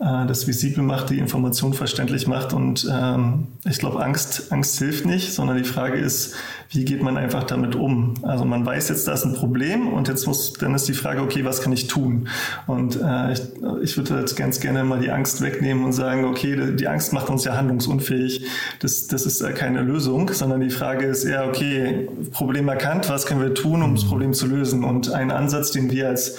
äh, 0.00 0.26
das 0.26 0.46
visibel 0.46 0.82
macht, 0.82 1.10
die 1.10 1.18
Information 1.18 1.74
verständlich 1.74 2.26
macht. 2.26 2.54
Und 2.54 2.88
ähm, 2.90 3.48
ich 3.68 3.78
glaube, 3.78 4.02
Angst, 4.02 4.50
Angst 4.50 4.78
hilft 4.78 5.04
nicht, 5.04 5.32
sondern 5.32 5.58
die 5.58 5.64
Frage 5.64 5.98
ist, 5.98 6.34
wie 6.70 6.84
geht 6.84 7.02
man 7.02 7.18
einfach 7.18 7.44
damit 7.44 7.74
um? 7.74 8.14
Also 8.22 8.46
man 8.46 8.64
weiß 8.64 8.88
jetzt, 8.88 9.06
da 9.06 9.12
ist 9.12 9.24
ein 9.24 9.34
Problem 9.34 9.88
und 9.88 10.08
jetzt 10.08 10.26
muss, 10.26 10.54
dann 10.54 10.74
ist 10.74 10.88
die 10.88 10.94
Frage, 10.94 11.20
okay, 11.20 11.44
was 11.44 11.60
kann 11.60 11.72
ich 11.72 11.86
tun? 11.86 12.28
Und 12.66 12.96
äh, 12.96 13.32
ich, 13.32 13.42
ich 13.82 13.96
würde 13.98 14.18
jetzt 14.20 14.36
ganz 14.36 14.60
gerne 14.60 14.84
mal 14.84 15.00
die 15.00 15.10
Angst 15.10 15.42
wegnehmen 15.42 15.84
und 15.84 15.92
sagen, 15.92 16.24
okay, 16.24 16.74
die 16.74 16.88
Angst 16.88 17.12
macht 17.12 17.28
uns 17.28 17.44
ja 17.44 17.56
handlungsunfähig. 17.56 18.46
Das, 18.78 19.06
das 19.06 19.26
ist 19.26 19.44
keine 19.56 19.82
Lösung, 19.82 20.32
sondern 20.32 20.60
die 20.60 20.70
Frage 20.70 21.06
ist 21.06 21.24
eher, 21.24 21.46
okay, 21.46 22.08
Problem 22.30 22.68
erkannt, 22.68 23.10
was 23.10 23.26
können 23.26 23.42
wir 23.42 23.52
tun, 23.52 23.82
um 23.82 23.96
das 23.96 24.04
Problem 24.04 24.32
zu 24.32 24.46
lösen? 24.46 24.82
Und 24.82 25.12
ein 25.12 25.30
Ansatz, 25.30 25.72
den 25.72 25.90
wir 25.90 26.08
als 26.08 26.38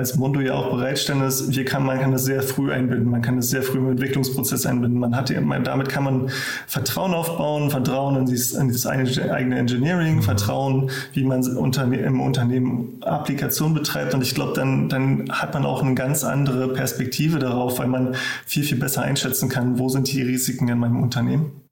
als 0.00 0.16
Mondo 0.16 0.40
ja 0.40 0.54
auch 0.54 0.70
bereitstellen, 0.70 1.22
ist, 1.22 1.50
hier 1.50 1.64
kann, 1.64 1.84
man 1.84 2.00
kann 2.00 2.10
das 2.10 2.24
sehr 2.24 2.42
früh 2.42 2.72
einbinden, 2.72 3.10
man 3.10 3.20
kann 3.22 3.36
das 3.36 3.50
sehr 3.50 3.62
früh 3.62 3.78
im 3.78 3.90
Entwicklungsprozess 3.90 4.66
einbinden. 4.66 4.98
Man 4.98 5.14
hat, 5.14 5.30
damit 5.30 5.88
kann 5.88 6.04
man 6.04 6.30
Vertrauen 6.66 7.12
aufbauen, 7.12 7.70
Vertrauen 7.70 8.16
in 8.16 8.26
dieses, 8.26 8.52
in 8.52 8.68
dieses 8.68 8.86
eigene 8.86 9.58
Engineering. 9.58 10.22
Vertrauen, 10.22 10.90
wie 11.12 11.24
man 11.24 11.42
im 11.42 12.20
Unternehmen 12.20 13.02
Applikation 13.02 13.74
betreibt. 13.74 14.14
Und 14.14 14.22
ich 14.22 14.34
glaube, 14.34 14.54
dann, 14.54 14.88
dann 14.88 15.30
hat 15.30 15.54
man 15.54 15.66
auch 15.66 15.82
eine 15.82 15.94
ganz 15.94 16.24
andere 16.24 16.68
Perspektive 16.68 17.38
darauf, 17.38 17.78
weil 17.78 17.88
man 17.88 18.14
viel, 18.46 18.64
viel 18.64 18.78
besser 18.78 19.02
einschätzen 19.02 19.48
kann, 19.48 19.78
wo 19.78 19.88
sind 19.88 20.10
die 20.10 20.22
Risiken 20.22 20.68
in 20.68 20.78
meinem 20.78 21.02
Unternehmen. 21.02 21.69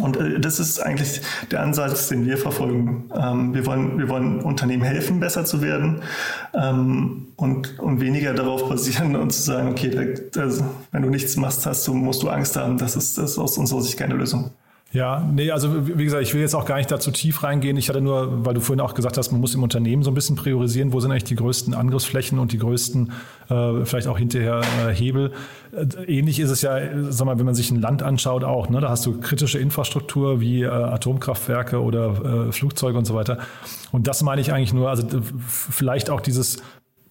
Und 0.00 0.16
äh, 0.16 0.40
das 0.40 0.58
ist 0.58 0.80
eigentlich 0.80 1.20
der 1.50 1.62
Ansatz, 1.62 2.08
den 2.08 2.26
wir 2.26 2.36
verfolgen. 2.36 3.10
Ähm, 3.14 3.54
wir, 3.54 3.66
wollen, 3.66 3.98
wir 3.98 4.08
wollen 4.08 4.40
Unternehmen 4.40 4.82
helfen, 4.82 5.20
besser 5.20 5.44
zu 5.44 5.62
werden 5.62 6.02
ähm, 6.54 7.28
und, 7.36 7.78
und 7.78 8.00
weniger 8.00 8.34
darauf 8.34 8.68
basieren 8.68 9.16
und 9.16 9.32
zu 9.32 9.42
sagen, 9.42 9.70
okay, 9.70 9.90
da, 10.32 10.46
da, 10.46 10.52
wenn 10.92 11.02
du 11.02 11.10
nichts 11.10 11.36
machst, 11.36 11.66
hast 11.66 11.86
du, 11.86 11.94
musst 11.94 12.22
du 12.22 12.28
Angst 12.28 12.56
haben. 12.56 12.78
Das 12.78 12.96
ist, 12.96 13.16
das 13.16 13.32
ist 13.32 13.38
aus 13.38 13.56
unserer 13.58 13.82
Sicht 13.82 13.96
keine 13.96 14.14
Lösung. 14.14 14.50
Ja, 14.92 15.20
nee, 15.30 15.50
also 15.50 15.88
wie 15.98 16.04
gesagt, 16.04 16.22
ich 16.22 16.32
will 16.32 16.40
jetzt 16.40 16.54
auch 16.54 16.64
gar 16.64 16.76
nicht 16.76 16.90
dazu 16.90 17.10
tief 17.10 17.42
reingehen. 17.42 17.76
Ich 17.76 17.88
hatte 17.88 18.00
nur, 18.00 18.46
weil 18.46 18.54
du 18.54 18.60
vorhin 18.60 18.80
auch 18.80 18.94
gesagt 18.94 19.18
hast, 19.18 19.32
man 19.32 19.40
muss 19.40 19.54
im 19.54 19.62
Unternehmen 19.62 20.04
so 20.04 20.10
ein 20.10 20.14
bisschen 20.14 20.36
priorisieren, 20.36 20.92
wo 20.92 21.00
sind 21.00 21.10
eigentlich 21.10 21.24
die 21.24 21.34
größten 21.34 21.74
Angriffsflächen 21.74 22.38
und 22.38 22.52
die 22.52 22.58
größten, 22.58 23.12
äh, 23.50 23.84
vielleicht 23.84 24.06
auch 24.06 24.16
hinterher 24.16 24.62
äh, 24.86 24.94
Hebel. 24.94 25.32
Äh, 25.72 26.04
ähnlich 26.04 26.38
ist 26.38 26.50
es 26.50 26.62
ja, 26.62 26.78
sag 27.10 27.26
mal, 27.26 27.38
wenn 27.38 27.44
man 27.44 27.56
sich 27.56 27.70
ein 27.70 27.80
Land 27.80 28.02
anschaut 28.04 28.44
auch, 28.44 28.68
ne? 28.70 28.80
da 28.80 28.88
hast 28.88 29.04
du 29.04 29.20
kritische 29.20 29.58
Infrastruktur 29.58 30.40
wie 30.40 30.62
äh, 30.62 30.68
Atomkraftwerke 30.68 31.82
oder 31.82 32.46
äh, 32.48 32.52
Flugzeuge 32.52 32.96
und 32.96 33.06
so 33.06 33.14
weiter. 33.14 33.38
Und 33.90 34.06
das 34.06 34.22
meine 34.22 34.40
ich 34.40 34.52
eigentlich 34.52 34.72
nur, 34.72 34.88
also 34.88 35.06
vielleicht 35.46 36.10
auch 36.10 36.20
dieses 36.20 36.62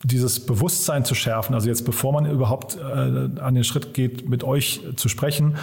dieses 0.04 0.46
Bewusstsein 0.46 1.06
zu 1.06 1.16
schärfen, 1.16 1.56
also 1.56 1.68
jetzt 1.68 1.86
bevor 1.86 2.14
man 2.14 2.30
überhaupt 2.30 2.78
äh, 2.78 3.40
an 3.40 3.56
den 3.56 3.64
Schritt 3.64 3.94
geht, 3.94 4.30
mit 4.30 4.44
euch 4.44 4.82
zu 4.98 5.10
sprechen, 5.10 5.56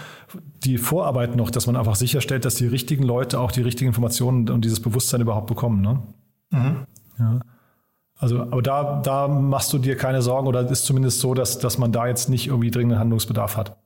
die 0.65 0.79
Vorarbeit 0.79 1.37
noch, 1.37 1.51
dass 1.51 1.67
man 1.67 1.77
einfach 1.77 1.97
sicherstellt, 1.97 2.45
dass 2.45 2.55
die 2.55 2.67
richtigen 2.67 3.05
Leute 3.05 3.39
auch 3.39 3.53
die 3.53 3.63
richtigen 3.63 3.89
Informationen 3.89 4.49
und 4.49 4.65
dieses 4.65 4.81
Bewusstsein 4.81 5.21
überhaupt 5.21 5.47
bekommen. 5.47 5.81
Ne? 5.81 6.03
Mhm. 6.51 6.77
Ja. 7.19 7.41
Also, 8.19 8.41
aber 8.41 8.63
da, 8.63 9.01
da 9.03 9.27
machst 9.29 9.73
du 9.73 9.79
dir 9.79 9.97
keine 9.97 10.23
Sorgen 10.23 10.47
oder 10.47 10.69
ist 10.71 10.85
zumindest 10.85 11.21
so, 11.21 11.35
dass, 11.35 11.59
dass 11.59 11.79
man 11.79 11.91
da 11.91 12.07
jetzt 12.07 12.29
nicht 12.29 12.47
irgendwie 12.47 12.71
dringenden 12.71 13.01
Handlungsbedarf 13.01 13.57
hat. 13.57 13.77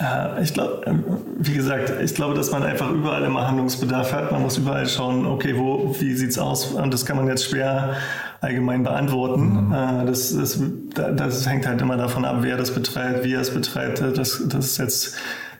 Äh, 0.00 0.42
ich 0.42 0.52
glaube, 0.52 0.82
ähm, 0.86 1.04
wie 1.38 1.54
gesagt, 1.54 1.92
ich 2.02 2.14
glaube, 2.14 2.34
dass 2.34 2.50
man 2.50 2.62
einfach 2.62 2.90
überall 2.90 3.24
immer 3.24 3.46
Handlungsbedarf 3.46 4.12
hat. 4.12 4.32
Man 4.32 4.42
muss 4.42 4.58
überall 4.58 4.86
schauen, 4.86 5.26
okay, 5.26 5.56
wo, 5.56 5.94
wie 5.98 6.14
sieht's 6.14 6.38
aus? 6.38 6.66
Und 6.66 6.92
das 6.92 7.06
kann 7.06 7.16
man 7.16 7.28
jetzt 7.28 7.48
schwer 7.50 7.96
allgemein 8.40 8.82
beantworten. 8.82 9.68
Mhm. 9.68 9.72
Äh, 9.72 10.06
das, 10.06 10.36
das, 10.36 10.60
das 10.94 11.48
hängt 11.48 11.66
halt 11.66 11.80
immer 11.80 11.96
davon 11.96 12.24
ab, 12.24 12.38
wer 12.40 12.56
das 12.56 12.72
betreibt, 12.72 13.24
wie 13.24 13.34
er 13.34 13.40
es 13.40 13.52
betreibt. 13.52 14.00
Das, 14.00 14.42
das 14.46 14.66
ist 14.66 14.78
jetzt 14.78 15.16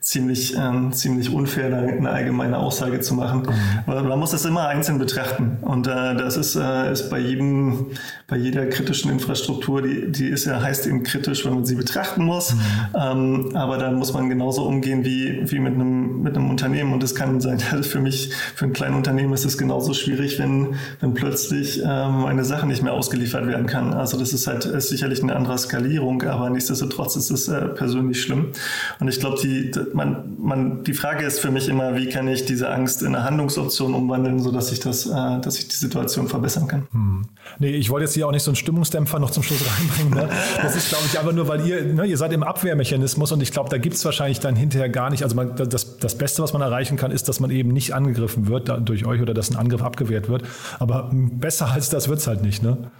ziemlich, 0.06 0.54
ähm, 0.56 0.92
ziemlich 0.92 1.34
unfair, 1.34 1.68
da 1.68 1.78
eine 1.78 2.08
allgemeine 2.08 2.58
Aussage 2.58 3.00
zu 3.00 3.14
machen. 3.14 3.42
Mhm. 3.42 3.52
Weil 3.86 4.04
man 4.04 4.20
muss 4.20 4.30
das 4.30 4.44
immer 4.44 4.68
einzeln 4.68 4.98
betrachten. 4.98 5.58
Und 5.62 5.88
äh, 5.88 6.14
das 6.14 6.36
ist, 6.36 6.54
äh, 6.54 6.92
ist 6.92 7.10
bei 7.10 7.18
jedem, 7.18 7.86
bei 8.28 8.36
jeder 8.36 8.66
kritischen 8.66 9.10
Infrastruktur, 9.10 9.82
die, 9.82 10.12
die 10.12 10.28
ist 10.28 10.44
ja, 10.44 10.62
heißt 10.62 10.86
eben 10.86 11.02
kritisch, 11.02 11.44
wenn 11.44 11.54
man 11.54 11.64
sie 11.64 11.74
betrachten 11.74 12.24
muss. 12.24 12.54
Mhm. 12.54 12.60
Ähm, 12.94 13.56
aber 13.56 13.78
da 13.78 13.90
muss 13.90 14.12
man 14.12 14.28
genauso 14.28 14.64
umgehen 14.64 15.04
wie, 15.04 15.40
wie 15.50 15.58
mit 15.58 15.74
einem, 15.74 16.22
mit 16.22 16.36
einem 16.36 16.50
Unternehmen. 16.50 16.92
Und 16.92 17.02
das 17.02 17.16
kann 17.16 17.40
sein, 17.40 17.58
für 17.82 17.98
mich, 17.98 18.32
für 18.54 18.66
ein 18.66 18.72
kleines 18.72 18.96
Unternehmen 18.96 19.32
ist 19.32 19.44
es 19.44 19.58
genauso 19.58 19.92
schwierig, 19.92 20.38
wenn, 20.38 20.76
wenn 21.00 21.14
plötzlich 21.14 21.82
ähm, 21.84 22.26
eine 22.26 22.44
Sache 22.44 22.68
nicht 22.68 22.80
mehr 22.80 22.92
ausgeliefert 22.92 23.48
werden 23.48 23.66
kann. 23.66 23.92
Also 23.92 24.16
das 24.16 24.32
ist 24.32 24.46
halt 24.46 24.66
ist 24.66 24.88
sicherlich 24.88 25.20
eine 25.20 25.34
andere 25.34 25.58
Skalierung, 25.58 26.22
aber 26.22 26.48
nichtsdestotrotz 26.48 27.16
ist 27.16 27.32
es 27.32 27.48
äh, 27.48 27.62
persönlich 27.70 28.22
schlimm. 28.22 28.52
Und 29.00 29.08
ich 29.08 29.18
glaube, 29.18 29.38
die, 29.42 29.72
man, 29.96 30.36
man, 30.38 30.84
die 30.84 30.92
Frage 30.92 31.24
ist 31.24 31.40
für 31.40 31.50
mich 31.50 31.68
immer, 31.68 31.96
wie 31.96 32.10
kann 32.10 32.28
ich 32.28 32.44
diese 32.44 32.68
Angst 32.68 33.00
in 33.00 33.14
eine 33.14 33.24
Handlungsoption 33.24 33.94
umwandeln, 33.94 34.38
sodass 34.40 34.70
ich 34.70 34.78
das, 34.78 35.06
äh, 35.06 35.40
dass 35.40 35.58
ich 35.58 35.68
die 35.68 35.76
Situation 35.76 36.28
verbessern 36.28 36.68
kann. 36.68 36.86
Hm. 36.92 37.24
Nee, 37.58 37.70
ich 37.70 37.88
wollte 37.88 38.04
jetzt 38.04 38.12
hier 38.12 38.28
auch 38.28 38.30
nicht 38.30 38.42
so 38.42 38.50
einen 38.50 38.56
Stimmungsdämpfer 38.56 39.18
noch 39.18 39.30
zum 39.30 39.42
Schluss 39.42 39.64
reinbringen. 39.78 40.12
Ne? 40.12 40.28
Das 40.60 40.76
ist, 40.76 40.90
glaube 40.90 41.04
ich, 41.06 41.18
einfach 41.18 41.32
nur, 41.32 41.48
weil 41.48 41.66
ihr, 41.66 41.82
ne, 41.82 42.04
ihr 42.04 42.18
seid 42.18 42.34
im 42.34 42.42
Abwehrmechanismus 42.42 43.32
und 43.32 43.42
ich 43.42 43.52
glaube, 43.52 43.70
da 43.70 43.78
gibt 43.78 43.96
es 43.96 44.04
wahrscheinlich 44.04 44.38
dann 44.38 44.54
hinterher 44.54 44.90
gar 44.90 45.08
nicht. 45.08 45.22
Also 45.22 45.34
man, 45.34 45.56
das, 45.56 45.96
das 45.96 46.18
Beste, 46.18 46.42
was 46.42 46.52
man 46.52 46.60
erreichen 46.60 46.98
kann, 46.98 47.10
ist, 47.10 47.26
dass 47.30 47.40
man 47.40 47.50
eben 47.50 47.70
nicht 47.70 47.94
angegriffen 47.94 48.48
wird 48.48 48.70
durch 48.86 49.06
euch 49.06 49.22
oder 49.22 49.32
dass 49.32 49.50
ein 49.50 49.56
Angriff 49.56 49.82
abgewehrt 49.82 50.28
wird. 50.28 50.42
Aber 50.78 51.10
besser 51.12 51.70
als 51.70 51.88
das 51.88 52.08
wird 52.08 52.18
es 52.18 52.26
halt 52.26 52.42
nicht, 52.42 52.62
ne? 52.62 52.90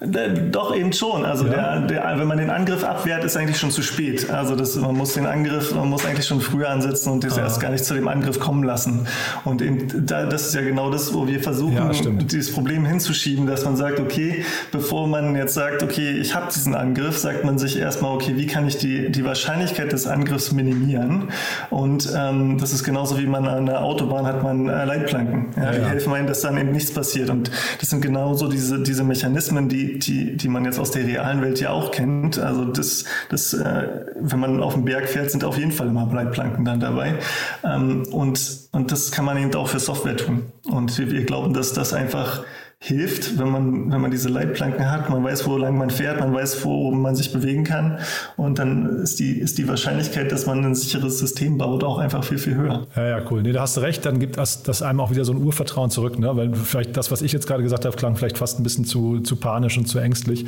Doch 0.00 0.74
eben 0.74 0.92
schon. 0.92 1.24
Also 1.24 1.46
ja. 1.46 1.78
der, 1.78 1.86
der, 1.86 2.18
wenn 2.18 2.26
man 2.26 2.38
den 2.38 2.50
Angriff 2.50 2.84
abwehrt, 2.84 3.24
ist 3.24 3.36
eigentlich 3.36 3.58
schon 3.58 3.70
zu 3.70 3.82
spät. 3.82 4.28
Also 4.30 4.56
das, 4.56 4.74
man 4.76 4.96
muss 4.96 5.14
den 5.14 5.26
Angriff, 5.26 5.74
man 5.74 5.88
muss 5.88 6.04
eigentlich 6.04 6.26
schon 6.26 6.40
früher 6.40 6.68
ansetzen 6.68 7.12
und 7.12 7.24
das 7.24 7.38
ah. 7.38 7.42
erst 7.42 7.60
gar 7.60 7.70
nicht 7.70 7.84
zu 7.84 7.94
dem 7.94 8.08
Angriff 8.08 8.40
kommen 8.40 8.64
lassen. 8.64 9.06
Und 9.44 9.62
eben, 9.62 10.06
da, 10.06 10.26
das 10.26 10.48
ist 10.48 10.54
ja 10.54 10.62
genau 10.62 10.90
das, 10.90 11.14
wo 11.14 11.26
wir 11.26 11.40
versuchen, 11.40 11.74
ja, 11.74 11.90
dieses 11.90 12.52
Problem 12.52 12.84
hinzuschieben, 12.84 13.46
dass 13.46 13.64
man 13.64 13.76
sagt, 13.76 14.00
okay, 14.00 14.44
bevor 14.72 15.06
man 15.06 15.36
jetzt 15.36 15.54
sagt, 15.54 15.82
okay, 15.82 16.10
ich 16.12 16.34
habe 16.34 16.52
diesen 16.52 16.74
Angriff, 16.74 17.18
sagt 17.18 17.44
man 17.44 17.58
sich 17.58 17.78
erstmal, 17.78 18.14
okay, 18.14 18.32
wie 18.36 18.46
kann 18.46 18.66
ich 18.66 18.78
die, 18.78 19.10
die 19.10 19.24
Wahrscheinlichkeit 19.24 19.92
des 19.92 20.06
Angriffs 20.06 20.52
minimieren? 20.52 21.30
Und 21.70 22.10
ähm, 22.14 22.58
das 22.58 22.72
ist 22.72 22.84
genauso 22.84 23.18
wie 23.18 23.26
man 23.26 23.46
an 23.46 23.66
der 23.66 23.82
Autobahn 23.82 24.26
hat 24.26 24.42
man 24.42 24.68
äh, 24.68 24.84
Leitplanken. 24.84 25.46
Ja, 25.56 25.64
ja, 25.64 25.78
die 25.78 25.84
helfen 25.84 26.12
einem, 26.12 26.26
dass 26.26 26.40
dann 26.40 26.58
eben 26.58 26.72
nichts 26.72 26.92
passiert. 26.92 27.30
Und 27.30 27.50
das 27.80 27.90
sind 27.90 28.00
genauso 28.00 28.48
diese, 28.48 28.82
diese 28.82 29.04
Mechanismen, 29.04 29.68
die 29.68 29.83
die, 29.92 30.36
die, 30.36 30.48
man 30.48 30.64
jetzt 30.64 30.78
aus 30.78 30.90
der 30.90 31.06
realen 31.06 31.42
Welt 31.42 31.60
ja 31.60 31.70
auch 31.70 31.90
kennt. 31.90 32.38
Also 32.38 32.64
das, 32.64 33.04
das 33.28 33.52
äh, 33.52 33.88
wenn 34.20 34.40
man 34.40 34.62
auf 34.62 34.74
den 34.74 34.84
Berg 34.84 35.08
fährt, 35.08 35.30
sind 35.30 35.44
auf 35.44 35.58
jeden 35.58 35.72
Fall 35.72 35.88
immer 35.88 36.10
Leitplanken 36.12 36.64
dann 36.64 36.80
dabei. 36.80 37.14
Ähm, 37.62 38.04
und, 38.10 38.68
und 38.72 38.92
das 38.92 39.10
kann 39.10 39.24
man 39.24 39.36
eben 39.38 39.54
auch 39.54 39.68
für 39.68 39.78
Software 39.78 40.16
tun. 40.16 40.42
Und 40.64 40.96
wir, 40.98 41.10
wir 41.10 41.24
glauben, 41.24 41.54
dass 41.54 41.72
das 41.72 41.92
einfach 41.92 42.44
hilft, 42.84 43.38
wenn 43.38 43.48
man, 43.48 43.90
wenn 43.90 44.00
man 44.02 44.10
diese 44.10 44.28
Leitplanken 44.28 44.90
hat, 44.90 45.08
man 45.08 45.24
weiß, 45.24 45.46
wo 45.46 45.56
lang 45.56 45.78
man 45.78 45.88
fährt, 45.88 46.20
man 46.20 46.34
weiß, 46.34 46.66
wo 46.66 46.90
man 46.90 47.16
sich 47.16 47.32
bewegen 47.32 47.64
kann 47.64 47.98
und 48.36 48.58
dann 48.58 48.98
ist 48.98 49.18
die, 49.20 49.38
ist 49.38 49.56
die 49.56 49.66
Wahrscheinlichkeit, 49.66 50.30
dass 50.30 50.44
man 50.44 50.62
ein 50.62 50.74
sicheres 50.74 51.18
System 51.18 51.56
baut, 51.56 51.82
auch 51.82 51.96
einfach 51.96 52.22
viel, 52.22 52.36
viel 52.36 52.56
höher. 52.56 52.86
Ja, 52.94 53.06
ja, 53.06 53.22
cool. 53.30 53.42
Nee, 53.42 53.52
da 53.52 53.62
hast 53.62 53.78
du 53.78 53.80
recht, 53.80 54.04
dann 54.04 54.18
gibt 54.18 54.36
das, 54.36 54.64
das 54.64 54.82
einem 54.82 55.00
auch 55.00 55.10
wieder 55.10 55.24
so 55.24 55.32
ein 55.32 55.42
Urvertrauen 55.42 55.88
zurück, 55.88 56.18
ne? 56.18 56.36
weil 56.36 56.54
vielleicht 56.54 56.94
das, 56.94 57.10
was 57.10 57.22
ich 57.22 57.32
jetzt 57.32 57.46
gerade 57.46 57.62
gesagt 57.62 57.86
habe, 57.86 57.96
klang 57.96 58.16
vielleicht 58.16 58.36
fast 58.36 58.60
ein 58.60 58.62
bisschen 58.62 58.84
zu, 58.84 59.20
zu 59.20 59.36
panisch 59.36 59.78
und 59.78 59.86
zu 59.86 59.98
ängstlich. 59.98 60.44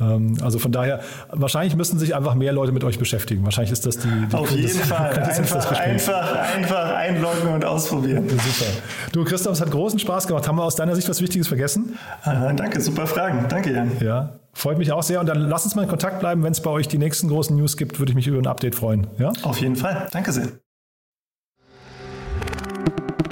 Ähm, 0.00 0.36
also 0.42 0.58
von 0.58 0.72
daher, 0.72 1.00
wahrscheinlich 1.30 1.76
müssen 1.76 1.98
sich 1.98 2.14
einfach 2.14 2.34
mehr 2.34 2.52
Leute 2.52 2.72
mit 2.72 2.84
euch 2.84 2.98
beschäftigen. 2.98 3.44
Wahrscheinlich 3.44 3.72
ist 3.72 3.86
das 3.86 3.98
die. 3.98 4.08
die 4.30 4.34
Auf 4.34 4.50
jeden 4.50 4.68
Fall. 4.68 5.08
Einfach, 5.28 5.70
einfach, 5.78 6.36
einfach 6.56 6.94
einloggen 6.94 7.48
und 7.54 7.64
ausprobieren. 7.64 8.24
Ja, 8.26 8.34
super. 8.34 8.70
Du, 9.12 9.24
Christoph, 9.24 9.52
es 9.54 9.60
hat 9.60 9.70
großen 9.70 9.98
Spaß 9.98 10.26
gemacht. 10.26 10.46
Haben 10.46 10.56
wir 10.56 10.64
aus 10.64 10.76
deiner 10.76 10.94
Sicht 10.94 11.08
was 11.08 11.20
Wichtiges 11.20 11.48
vergessen? 11.48 11.98
Äh, 12.24 12.54
danke, 12.54 12.80
super 12.80 13.06
Fragen. 13.06 13.46
Danke, 13.48 13.72
Jan. 13.72 13.92
Ja. 14.00 14.38
Freut 14.52 14.78
mich 14.78 14.92
auch 14.92 15.02
sehr 15.02 15.20
und 15.20 15.26
dann 15.26 15.38
lass 15.38 15.64
uns 15.64 15.74
mal 15.74 15.82
in 15.82 15.88
Kontakt 15.88 16.20
bleiben. 16.20 16.42
Wenn 16.42 16.52
es 16.52 16.60
bei 16.60 16.70
euch 16.70 16.88
die 16.88 16.98
nächsten 16.98 17.28
großen 17.28 17.56
News 17.56 17.76
gibt, 17.76 17.98
würde 17.98 18.10
ich 18.10 18.16
mich 18.16 18.26
über 18.26 18.38
ein 18.38 18.46
Update 18.46 18.74
freuen. 18.74 19.06
Ja? 19.18 19.32
Auf 19.42 19.58
jeden 19.60 19.76
Fall. 19.76 20.08
Danke 20.12 20.32
sehr. 20.32 20.48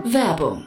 Werbung 0.05 0.67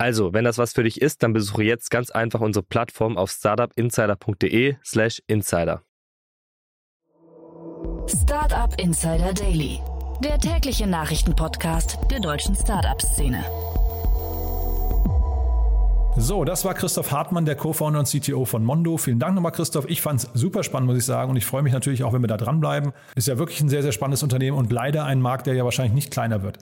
Also, 0.00 0.32
wenn 0.32 0.44
das 0.44 0.56
was 0.56 0.72
für 0.72 0.82
dich 0.82 1.02
ist, 1.02 1.22
dann 1.22 1.34
besuche 1.34 1.62
jetzt 1.62 1.90
ganz 1.90 2.10
einfach 2.10 2.40
unsere 2.40 2.62
Plattform 2.62 3.18
auf 3.18 3.30
startupinsider.de/slash 3.30 5.22
insider. 5.26 5.82
Startup 8.06 8.74
Insider 8.80 9.34
Daily, 9.34 9.78
der 10.24 10.38
tägliche 10.38 10.86
Nachrichtenpodcast 10.86 11.98
der 12.10 12.20
deutschen 12.20 12.56
Startup-Szene. 12.56 13.44
So, 16.16 16.44
das 16.44 16.64
war 16.64 16.72
Christoph 16.72 17.12
Hartmann, 17.12 17.44
der 17.44 17.56
Co-Founder 17.56 17.98
und 17.98 18.08
CTO 18.08 18.46
von 18.46 18.64
Mondo. 18.64 18.96
Vielen 18.96 19.18
Dank 19.18 19.34
nochmal, 19.34 19.52
Christoph. 19.52 19.84
Ich 19.90 20.00
fand 20.00 20.20
es 20.20 20.30
super 20.32 20.62
spannend, 20.62 20.88
muss 20.88 20.96
ich 20.96 21.04
sagen. 21.04 21.28
Und 21.30 21.36
ich 21.36 21.44
freue 21.44 21.60
mich 21.60 21.74
natürlich 21.74 22.04
auch, 22.04 22.14
wenn 22.14 22.22
wir 22.22 22.28
da 22.28 22.38
dranbleiben. 22.38 22.94
Ist 23.16 23.28
ja 23.28 23.36
wirklich 23.36 23.60
ein 23.60 23.68
sehr, 23.68 23.82
sehr 23.82 23.92
spannendes 23.92 24.22
Unternehmen 24.22 24.56
und 24.56 24.72
leider 24.72 25.04
ein 25.04 25.20
Markt, 25.20 25.46
der 25.46 25.52
ja 25.52 25.64
wahrscheinlich 25.64 25.92
nicht 25.92 26.10
kleiner 26.10 26.42
wird. 26.42 26.58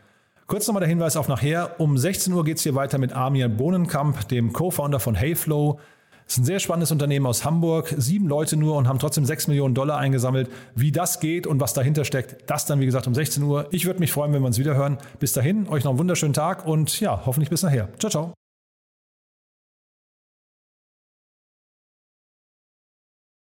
Kurz 0.49 0.67
nochmal 0.67 0.81
der 0.81 0.89
Hinweis 0.89 1.15
auf 1.19 1.29
nachher. 1.29 1.79
Um 1.79 1.99
16 1.99 2.33
Uhr 2.33 2.43
geht 2.43 2.57
es 2.57 2.63
hier 2.63 2.75
weiter 2.75 2.97
mit 2.97 3.13
Armin 3.13 3.55
Bohnenkamp, 3.59 4.29
dem 4.29 4.55
Co-Founder 4.55 4.99
von 4.99 5.15
Heyflow. 5.15 5.79
Das 6.25 6.35
ist 6.35 6.39
ein 6.39 6.45
sehr 6.45 6.59
spannendes 6.59 6.91
Unternehmen 6.91 7.27
aus 7.27 7.45
Hamburg. 7.45 7.95
Sieben 7.99 8.27
Leute 8.29 8.57
nur 8.57 8.77
und 8.77 8.89
haben 8.89 8.99
trotzdem 8.99 9.27
sechs 9.27 9.47
Millionen 9.47 9.75
Dollar 9.75 9.99
eingesammelt. 9.99 10.49
Wie 10.75 10.91
das 10.91 11.21
geht 11.21 11.47
und 11.47 11.61
was 11.61 11.75
dahinter 11.75 12.07
steckt, 12.07 12.51
das 12.51 12.65
dann, 12.65 12.81
wie 12.81 12.87
gesagt, 12.87 13.07
um 13.07 13.15
16 13.15 13.43
Uhr. 13.43 13.69
Ich 13.73 13.85
würde 13.85 14.01
mich 14.01 14.11
freuen, 14.11 14.33
wenn 14.33 14.41
wir 14.41 14.47
uns 14.47 14.59
wieder 14.59 14.75
hören. 14.75 14.97
Bis 15.19 15.35
dahin, 15.35 15.69
euch 15.69 15.85
noch 15.85 15.91
einen 15.91 15.99
wunderschönen 15.99 16.33
Tag 16.33 16.67
und 16.67 16.99
ja, 16.99 17.27
hoffentlich 17.27 17.51
bis 17.51 17.63
nachher. 17.63 17.91
Ciao, 17.99 18.11
ciao. 18.11 18.33